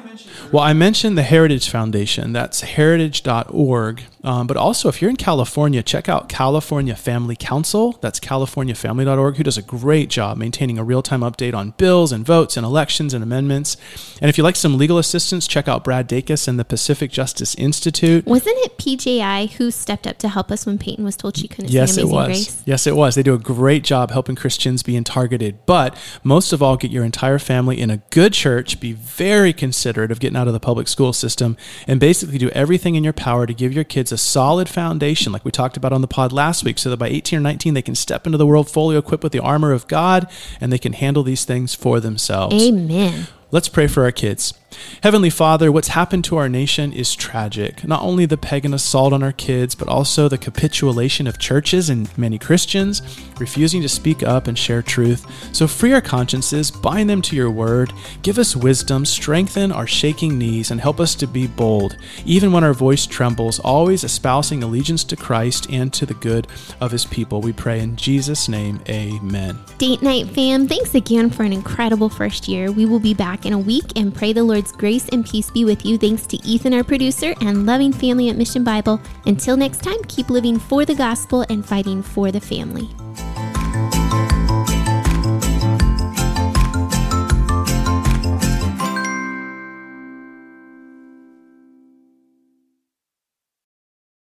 Well, 0.52 0.64
I 0.64 0.74
mentioned 0.74 1.18
the 1.18 1.24
Heritage 1.24 1.70
Foundation. 1.70 2.34
That's 2.34 2.62
heritage.org. 2.62 4.04
Um, 4.24 4.48
but 4.48 4.56
also, 4.56 4.88
if 4.88 5.02
you're 5.02 5.10
in 5.10 5.18
California, 5.18 5.84
check 5.84 6.08
out 6.08 6.30
California 6.30 6.96
Family 6.96 7.36
Council. 7.36 7.98
That's 8.02 8.20
californiafamily.org, 8.20 9.36
who 9.36 9.44
does 9.44 9.58
a 9.58 9.62
great 9.62 10.10
job 10.10 10.38
maintaining 10.38 10.78
a 10.78 10.84
real 10.84 11.02
time 11.02 11.22
update 11.22 11.54
on 11.54 11.72
bills 11.72 12.12
and 12.12 12.26
votes 12.26 12.56
and 12.56 12.66
elections 12.66 13.14
and 13.14 13.22
amendments. 13.22 13.76
And 14.22 14.30
if 14.30 14.38
you 14.38 14.44
like 14.44 14.56
some 14.56 14.78
legal 14.78 14.98
assistance, 14.98 15.46
check 15.48 15.68
out 15.68 15.84
Brad 15.84 16.08
Dacus 16.08 16.48
and 16.48 16.58
the 16.58 16.64
Pacific 16.64 17.12
Justice 17.12 17.54
Institute. 17.56 18.26
Wasn't 18.26 18.56
it 18.60 18.78
PJI 18.78 19.58
who 19.58 19.72
stepped 19.72 20.08
up 20.08 20.18
to 20.20 20.30
help 20.30 20.52
us 20.52 20.66
when 20.66 20.78
Peyton 20.78 21.04
was 21.04 21.18
told 21.18 21.36
she 21.36 21.50
couldn't 21.50 21.72
Yes, 21.72 21.96
see 21.96 22.02
it 22.02 22.08
was. 22.08 22.28
Grace? 22.28 22.64
Yes, 22.66 22.88
it 22.88 22.96
was. 22.96 23.16
They 23.16 23.24
do 23.24 23.34
a 23.34 23.40
great 23.40 23.84
job 23.84 24.12
helping 24.12 24.36
Christians 24.36 24.84
being 24.84 25.04
targeted. 25.04 25.66
But 25.66 25.98
most 26.24 26.54
of 26.54 26.64
all, 26.64 26.78
get 26.78 26.92
your 26.92 27.04
entire 27.04 27.40
family 27.40 27.82
in 27.82 27.90
a 27.90 27.98
good 28.10 28.32
church. 28.32 28.80
Be 28.80 28.94
very 28.94 29.52
considerate 29.52 30.12
of 30.12 30.22
getting 30.22 30.38
out 30.38 30.48
of 30.48 30.54
the 30.54 30.60
public 30.62 30.88
school 30.88 31.12
system 31.12 31.58
and 31.88 32.00
basically 32.00 32.38
do 32.38 32.50
everything 32.50 32.96
in 32.96 33.04
your 33.04 33.12
power 33.14 33.46
to 33.46 33.54
give 33.54 33.74
your 33.74 33.84
kids 33.84 34.13
a 34.14 34.18
solid 34.18 34.70
foundation, 34.70 35.34
like 35.34 35.44
we 35.44 35.52
talked 35.52 35.76
about 35.76 35.92
on 35.92 36.02
the 36.02 36.08
pod 36.08 36.32
last 36.32 36.64
week, 36.64 36.80
so 36.80 36.90
that 36.90 36.98
by 36.98 37.10
18 37.10 37.40
or 37.40 37.42
19, 37.42 37.74
they 37.74 37.82
can 37.82 37.96
step 37.96 38.26
into 38.26 38.38
the 38.38 38.46
world 38.46 38.70
fully 38.70 38.96
equipped 38.96 39.24
with 39.24 39.34
the 39.34 39.40
armor 39.40 39.74
of 39.74 39.88
God 39.88 40.30
and 40.62 40.72
they 40.72 40.78
can 40.78 40.94
handle 40.94 41.24
these 41.24 41.44
things 41.44 41.76
for 41.76 42.00
themselves. 42.00 42.64
Amen. 42.64 43.28
Let's 43.54 43.70
pray 43.70 43.86
for 43.86 44.02
our 44.02 44.12
kids. 44.12 44.56
Heavenly 45.04 45.30
Father, 45.30 45.72
what's 45.72 45.90
happened 45.90 46.24
to 46.26 46.38
our 46.38 46.50
nation 46.50 46.92
is 46.92 47.14
tragic. 47.14 47.88
Not 47.88 48.02
only 48.02 48.26
the 48.26 48.36
pagan 48.36 48.74
assault 48.74 49.14
on 49.14 49.22
our 49.22 49.32
kids, 49.32 49.76
but 49.76 49.88
also 49.88 50.28
the 50.28 50.40
capitulation 50.40 51.28
of 51.28 51.38
churches 51.38 51.88
and 51.90 52.16
many 52.18 52.40
Christians 52.40 53.02
refusing 53.40 53.84
to 53.84 53.90
speak 53.90 54.24
up 54.24 54.48
and 54.48 54.58
share 54.58 54.82
truth. 54.82 55.26
So 55.54 55.68
free 55.68 55.94
our 55.94 56.02
consciences, 56.02 56.72
bind 56.72 57.10
them 57.10 57.22
to 57.24 57.36
your 57.36 57.52
word, 57.52 57.94
give 58.24 58.40
us 58.40 58.56
wisdom, 58.56 59.06
strengthen 59.06 59.72
our 59.72 59.86
shaking 59.86 60.40
knees, 60.40 60.72
and 60.72 60.82
help 60.82 61.00
us 61.00 61.14
to 61.16 61.28
be 61.28 61.46
bold, 61.46 61.98
even 62.26 62.52
when 62.52 62.64
our 62.64 62.74
voice 62.74 63.06
trembles, 63.06 63.60
always 63.60 64.04
espousing 64.04 64.64
allegiance 64.64 65.04
to 65.04 65.16
Christ 65.16 65.68
and 65.70 65.94
to 65.94 66.06
the 66.06 66.14
good 66.16 66.48
of 66.82 66.92
his 66.92 67.06
people. 67.06 67.42
We 67.42 67.54
pray 67.54 67.82
in 67.82 67.96
Jesus' 67.98 68.50
name, 68.50 68.82
amen. 68.90 69.60
Date 69.78 70.02
night 70.02 70.28
fam, 70.30 70.68
thanks 70.68 70.96
again 70.96 71.30
for 71.30 71.44
an 71.44 71.54
incredible 71.54 72.10
first 72.10 72.48
year. 72.48 72.72
We 72.72 72.86
will 72.86 73.00
be 73.00 73.14
in 73.46 73.54
a 73.54 73.60
week 73.60 73.98
and 73.98 74.14
pray 74.14 74.34
the 74.34 74.44
Lord's 74.44 74.72
grace 74.72 75.08
and 75.10 75.26
peace 75.26 75.52
be 75.52 75.66
with 75.66 75.86
you. 75.86 75.98
Thanks 75.98 76.26
to 76.28 76.38
Ethan, 76.48 76.74
our 76.74 76.84
producer, 76.84 77.34
and 77.42 77.66
loving 77.66 77.94
family 77.94 78.30
at 78.30 78.38
Mission 78.38 78.64
Bible. 78.64 79.00
Until 79.26 79.58
next 79.58 79.84
time, 79.84 80.02
keep 80.08 80.30
living 80.30 80.60
for 80.60 80.86
the 80.86 80.96
gospel 80.96 81.46
and 81.50 81.66
fighting 81.66 82.02
for 82.02 82.32
the 82.32 82.40
family. 82.40 82.90